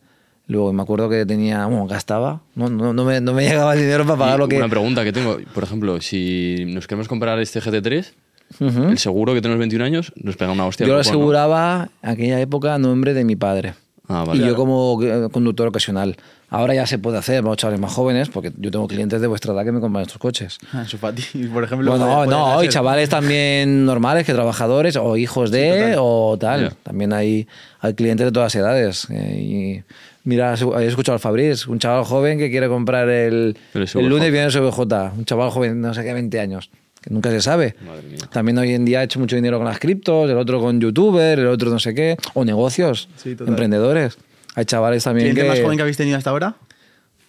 [0.47, 3.81] Luego me acuerdo que tenía, bueno, gastaba, no, no, no, me, no me llegaba el
[3.81, 4.57] dinero para pagar lo que.
[4.57, 8.13] Una pregunta que tengo, por ejemplo, si nos queremos comprar este GT3,
[8.59, 8.83] Ujú.
[8.89, 10.87] el seguro que tenemos 21 años nos pega una hostia.
[10.87, 13.75] Yo lo aseguraba en aquella época a nombre de mi padre.
[14.13, 14.43] Ah, vale.
[14.43, 16.17] Y yo como eh, conductor ocasional.
[16.49, 19.53] Ahora ya se puede hacer, los chavales más jóvenes, porque yo tengo clientes de vuestra
[19.53, 20.59] edad que me compran estos coches.
[20.73, 21.93] Ah, Ansu Fati, por ejemplo.
[21.93, 25.95] Bueno, no, y chavales también normales, que trabajadores, o hijos de, total.
[25.99, 26.61] o tal.
[26.63, 26.77] Ya.
[26.83, 27.47] También hay,
[27.81, 29.07] hay clientes de todas edades.
[29.11, 29.95] eh, y
[30.25, 34.33] mira, he escuchado al Fabriz, un chaval joven que quiere comprar el, El el lunes
[34.33, 34.81] viene el SVJ,
[35.17, 36.69] un chaval joven, no sé qué, 20 años,
[37.03, 37.75] que nunca se sabe.
[37.87, 38.19] Madre mía.
[38.33, 41.39] También hoy en día ha hecho mucho dinero con las criptos, el otro con youtuber,
[41.39, 44.19] el otro no sé qué, o negocios, Sí, emprendedores.
[44.55, 45.49] Hay chavales también ¿Cliente que...
[45.49, 46.57] más joven que habéis tenido hasta ahora?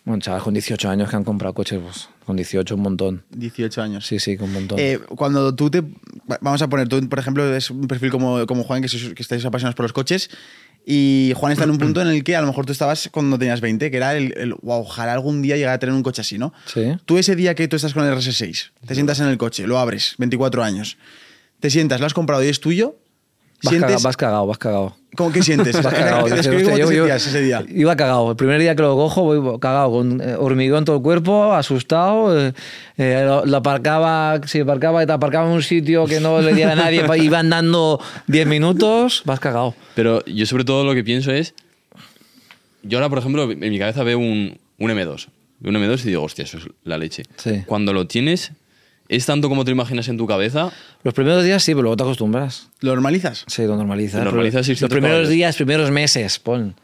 [0.03, 3.23] Bueno, chavales con 18 años que han comprado coches, pues, con 18 un montón.
[3.29, 4.07] 18 años.
[4.07, 4.79] Sí, sí, con un montón.
[4.79, 5.83] Eh, cuando tú te.
[6.41, 9.21] Vamos a poner, tú, por ejemplo, es un perfil como, como Juan, que, sois- que
[9.21, 10.31] estáis apasionados por los coches.
[10.85, 13.37] Y Juan está en un punto en el que a lo mejor tú estabas cuando
[13.37, 16.21] tenías 20, que era el, el, "Guau, ojalá algún día llegar a tener un coche
[16.21, 16.53] así, ¿no?
[16.65, 16.97] Sí.
[17.05, 19.77] Tú ese día que tú estás con el RS6, te sientas en el coche, lo
[19.79, 20.97] abres, 24 años,
[21.59, 22.95] te sientas, lo has comprado y es tuyo,
[23.63, 24.01] vas, sientes...
[24.01, 24.97] vas cagado, vas cagado.
[25.15, 25.75] ¿Cómo que sientes?
[25.83, 26.21] Vas cagado.
[26.23, 27.63] Cómo "Hostia, te yo- ese día.
[27.69, 28.31] Iba cagado.
[28.31, 31.53] El primer día que lo cojo, voy cagado, con eh, hormigón en todo el cuerpo,
[31.53, 32.47] asustado.
[32.47, 32.53] eh,
[32.97, 36.73] eh, lo, lo aparcaba, si aparcaba, te aparcaba en un sitio que no le diera
[36.73, 39.75] a nadie, iba andando 10 minutos, vas cagado.
[39.95, 41.53] Pero yo sobre todo lo que pienso es...
[42.83, 45.27] Yo ahora, por ejemplo, en mi cabeza veo un, un M2.
[45.59, 47.23] Veo un M2 y digo, hostia, eso es la leche.
[47.37, 47.61] Sí.
[47.67, 48.53] Cuando lo tienes,
[49.15, 50.71] ¿es tanto como te lo imaginas en tu cabeza?
[51.03, 52.69] Los primeros días sí, pero luego te acostumbras.
[52.79, 53.43] ¿Lo normalizas?
[53.47, 54.19] Sí, lo normalizas.
[54.19, 56.75] Lo normalizas Pero 600 Los primeros días, primeros meses, pon.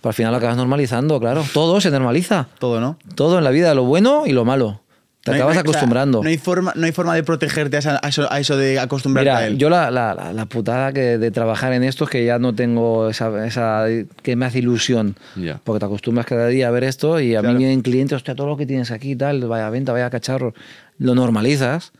[0.00, 1.44] Pero al final lo acabas normalizando, claro.
[1.52, 2.48] Todo se normaliza.
[2.58, 2.98] Todo, ¿no?
[3.14, 4.80] Todo en la vida, lo bueno y lo malo.
[5.22, 6.22] Te No acabas hay- o sea, acostumbrando.
[6.22, 8.78] no, hay forma, no hay forma de protegerte a, esa- a eso, a eso de
[8.78, 9.56] acostumbrarte a Mira, él.
[9.56, 12.54] yo la, la, la- la putada que de trabajar en esto es que ya no
[12.54, 13.86] tengo esa, esa
[14.22, 15.16] que me hace ilusión.
[15.36, 15.58] Ya.
[15.64, 17.54] Porque te acostumbras cada día a ver esto y a Claro.
[17.54, 20.52] mí vienen clientes, hostia, todo lo que tienes aquí y tal, vaya venta, vaya cacharro.
[20.98, 21.92] Lo normalizas.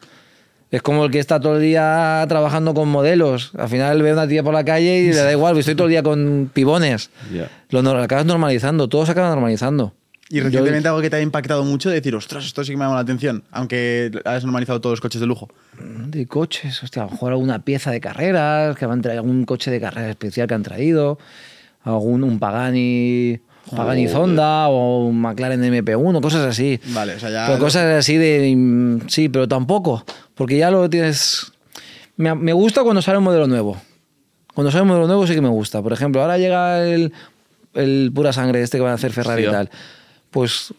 [0.70, 3.52] Es como el que está todo el día trabajando con modelos.
[3.56, 5.86] Al final ve a una tía por la calle y le da igual, estoy todo
[5.86, 7.10] el día con pibones.
[7.70, 9.94] Lo nor- acabas normalizando, todo se acaba normalizando.
[10.30, 12.84] Y Yo- recientemente algo que te ha impactado mucho, decir, ostras, esto sí que me
[12.84, 15.48] ha llamado la atención, aunque has normalizado todos los coches de lujo.
[15.78, 19.44] de coches, hostia, a lo mejor alguna pieza de carreras, que van a traer algún
[19.44, 21.18] coche de carrera especial que han traído,
[21.82, 23.38] algún un Pagani,
[23.74, 26.78] Pagani Zonda o un McLaren MP1, cosas así.
[26.88, 27.46] Vale, o sea, ya...
[27.46, 30.04] Pero cosas así de mm, sí, pero tampoco,
[30.34, 31.52] porque ya lo tienes
[32.16, 33.80] me, me gusta cuando sale un modelo nuevo.
[34.54, 35.82] Cuando sale un modelo nuevo sí que me gusta.
[35.82, 37.12] Por ejemplo, ahora llega el,
[37.74, 39.70] el pura sangre este que van a hacer Ferrari Sí, y tal.
[40.30, 40.72] Pues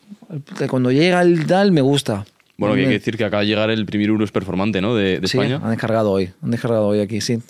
[0.58, 2.26] que cuando llega el tal me gusta.
[2.58, 4.96] Bueno, que hay que decir que acaba de llegar el primer Urus performante, ¿no?
[4.96, 5.60] De, de Sí, España.
[5.62, 6.32] han descargado hoy.
[6.42, 7.42] Han descargado hoy aquí, sí.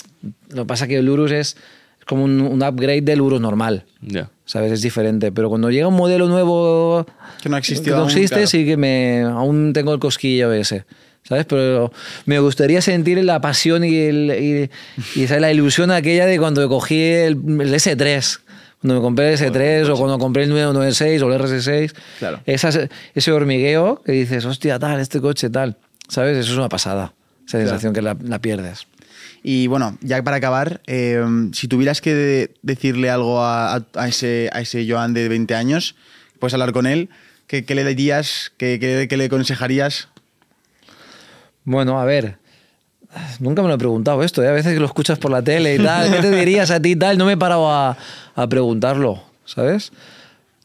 [0.49, 1.57] Lo que pasa es que el Urus es
[2.05, 3.85] como un, un upgrade del Urus normal.
[4.01, 4.29] Ya.
[4.45, 4.71] ¿Sabes?
[4.73, 5.31] Es diferente.
[5.31, 7.05] Pero cuando llega un modelo nuevo
[7.41, 8.47] Que no ha que no aún, existe, claro.
[8.47, 10.85] sí que me aún tengo el cosquillo ese.
[11.23, 11.45] ¿Sabes?
[11.45, 11.91] Pero
[12.27, 14.69] me gustaría sentir la pasión y, el,
[15.15, 15.41] y, y ¿sabes?
[15.41, 17.31] la ilusión aquella de cuando cogí el,
[17.61, 18.39] el S3.
[18.81, 21.93] Cuando me compré el S3 o cuando compré el 996 o el RS6.
[22.19, 22.39] Claro.
[22.45, 25.77] Esas- ese hormigueo que dices, hostia, tal, este coche, tal.
[26.07, 26.37] ¿Sabes?
[26.37, 27.13] Eso es una pasada.
[27.47, 28.85] Esa sensación que la, la pierdes.
[29.47, 31.23] Y bueno, ya para acabar, eh,
[31.53, 35.95] si tuvieras que de- decirle algo a, a- ese, a ese Joan de 20 años,
[36.39, 37.09] puedes hablar con él,
[37.45, 40.07] ¿qué, le dirías, qué, qué- le aconsejarías?
[41.63, 42.37] Bueno, a ver.
[43.39, 44.47] Nunca me lo he preguntado esto, ¿eh?
[44.47, 46.11] a veces lo escuchas por la tele y tal.
[46.11, 47.17] ¿Qué te dirías a ti y tal?
[47.19, 47.95] No me he parado a,
[48.35, 49.91] a preguntarlo, ¿sabes?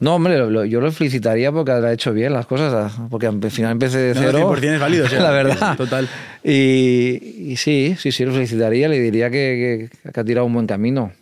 [0.01, 3.51] No, hombre, lo- lo- yo lo felicitaría porque ha hecho bien las cosas, porque al
[3.51, 4.39] final empecé de No, cero.
[4.57, 5.77] 100% es válido, o sea, la verdad.
[5.77, 6.09] total.
[6.43, 10.55] Y, y sí, sí, sí, lo felicitaría, le diría que, que- que ha tirado un
[10.55, 11.13] buen camino.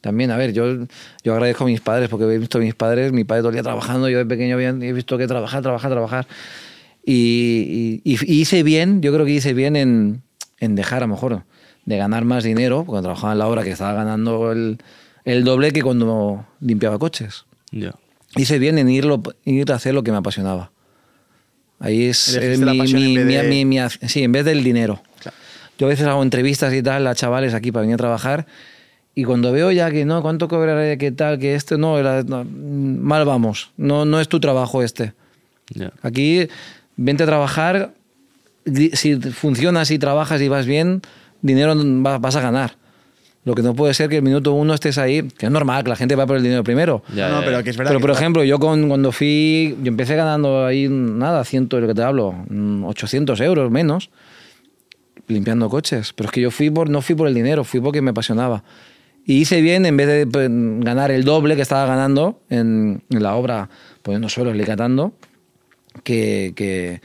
[0.00, 0.86] También, a ver, yo,
[1.24, 3.54] yo agradezco a mis padres porque he visto a mis padres, mi padre todo el
[3.56, 6.26] día trabajando, yo de pequeño había- he visto que trabajar, trabajar, trabajar.
[7.04, 10.22] Y, y- y hice bien, yo creo que hice bien en,
[10.60, 11.42] en dejar a lo mejor
[11.86, 14.78] de ganar más dinero, porque trabajaba en la obra que estaba ganando el,
[15.24, 17.44] el doble que cuando limpiaba coches.
[17.72, 17.94] Ya.
[18.36, 20.70] Hice bien en irlo, ir a hacer lo que me apasionaba.
[21.80, 22.28] Ahí es
[22.66, 23.34] la mi, de-
[24.06, 25.00] sí, en vez del dinero.
[25.20, 25.36] Claro.
[25.78, 28.46] Yo a veces hago entrevistas y tal a chavales aquí para venir a trabajar
[29.14, 32.44] y cuando veo ya que no, cuánto cobraré, qué tal, que este no, era- no,
[32.44, 35.12] mal vamos, no, no es tu trabajo este.
[36.02, 36.48] Aquí
[36.96, 37.92] vente a trabajar,
[38.94, 41.00] si funcionas y trabajas y vas bien,
[41.42, 42.76] dinero va- vas a ganar.
[43.48, 45.88] Lo que no puede ser que el minuto uno estés ahí, que es normal, que
[45.90, 47.02] la gente va por el dinero primero.
[47.14, 47.62] Ya, no, ya, pero ya.
[47.62, 47.90] que es verdad.
[47.90, 51.82] Pero, que- por ejemplo, yo con, cuando fui, yo empecé ganando ahí, nada, ciento, de
[51.82, 54.10] lo que te hablo, mm, 800 euros menos,
[55.26, 56.12] limpiando coches.
[56.14, 58.64] Pero es que yo fui por, no fui por el dinero, fui porque me apasionaba.
[59.24, 63.22] Y hice bien, en vez de pues, ganar el doble que estaba ganando en, en
[63.22, 63.68] la obra,
[64.02, 65.12] poniendo suelos, licatando,
[66.02, 67.00] que, que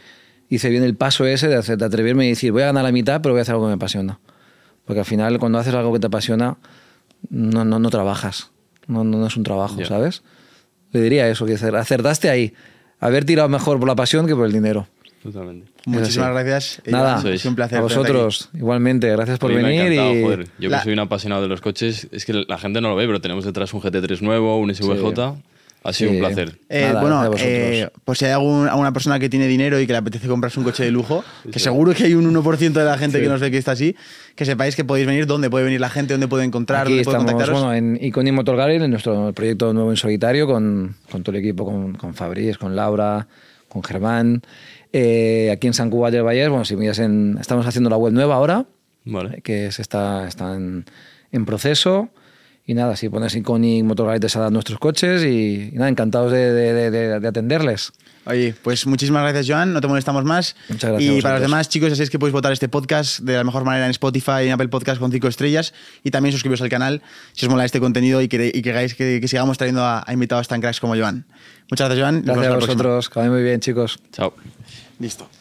[0.49, 2.91] hice bien el paso ese de, hacer- de atreverme y decir, voy a ganar la
[2.91, 4.19] mitad, pero voy a hacer algo que me apasiona.
[4.85, 6.57] Porque al final, cuando haces algo que te apasiona,
[7.29, 8.51] no, no, no trabajas.
[8.87, 9.83] No, no, no es un trabajo.
[9.85, 10.23] ¿sabes?
[10.91, 12.53] Le diría eso, que acer- acertaste ahí.
[12.99, 14.87] Haber tirado mejor por la pasión que por el dinero.
[15.21, 15.71] Totalmente.
[15.85, 16.45] Muchísimas así.
[16.47, 16.81] gracias.
[16.85, 17.77] Nada, sido un placer.
[17.77, 19.09] a vosotros, igualmente.
[19.09, 19.91] Gracias por me venir.
[19.93, 20.21] y...
[20.23, 20.47] joder.
[20.59, 22.95] Yo La- que soy un apasionado de los coches, es que la gente no lo
[22.95, 25.35] ve, pero tenemos detrás un GT3 nuevo, un SVJ.
[25.85, 26.15] Ha sido Sí.
[26.15, 26.59] un placer.
[26.69, 29.91] Eh, Nada, bueno, eh, pues si hay algún- alguna persona que tiene dinero y que
[29.93, 32.97] le apetece comprarse un coche de lujo, que seguro que hay un 1% de la
[32.97, 33.95] gente que nos ve que está así,
[34.35, 37.03] que sepáis que podéis venir, dónde puede venir la gente, dónde puede encontrar, Aquí dónde
[37.03, 37.61] puede estamos contactaros.
[37.63, 41.41] bueno, en Iconic Motor Gallery, en nuestro proyecto nuevo en solitario, con, con todo el
[41.43, 43.27] equipo, con, con Fabriz, con Laura,
[43.67, 44.41] con Germán.
[44.93, 48.13] Eh, aquí en San Cuba del Valle, bueno, si miras en, estamos haciendo la web
[48.13, 48.65] nueva ahora,
[49.05, 49.41] Vale.
[49.41, 50.85] que se está, está en,
[51.31, 52.09] en proceso.
[52.65, 56.31] Y nada, si pones Iconic Motor Gallery te saldrán nuestros coches y, y nada, encantados
[56.31, 57.91] de, de- de- de- de atenderles.
[58.25, 59.73] Oye, pues muchísimas gracias, Joan.
[59.73, 60.55] No te molestamos más.
[60.69, 63.19] Muchas gracias a Y para los demás, chicos, ya sabéis que podéis votar este podcast
[63.19, 65.73] de la mejor manera en Spotify y en Apple Podcast con 5 estrellas.
[66.05, 67.01] Y también suscribiros al canal
[67.33, 70.13] si os mola este contenido y, queréis- y queráis que, que sigamos trayendo a, a
[70.13, 71.25] invitados tan cracks como Joan.
[71.69, 72.21] Muchas gracias, Joan.
[72.23, 73.99] Gracias a vosotros, que muy bien, chicos.
[74.13, 74.33] Chao.
[74.99, 75.29] Listo.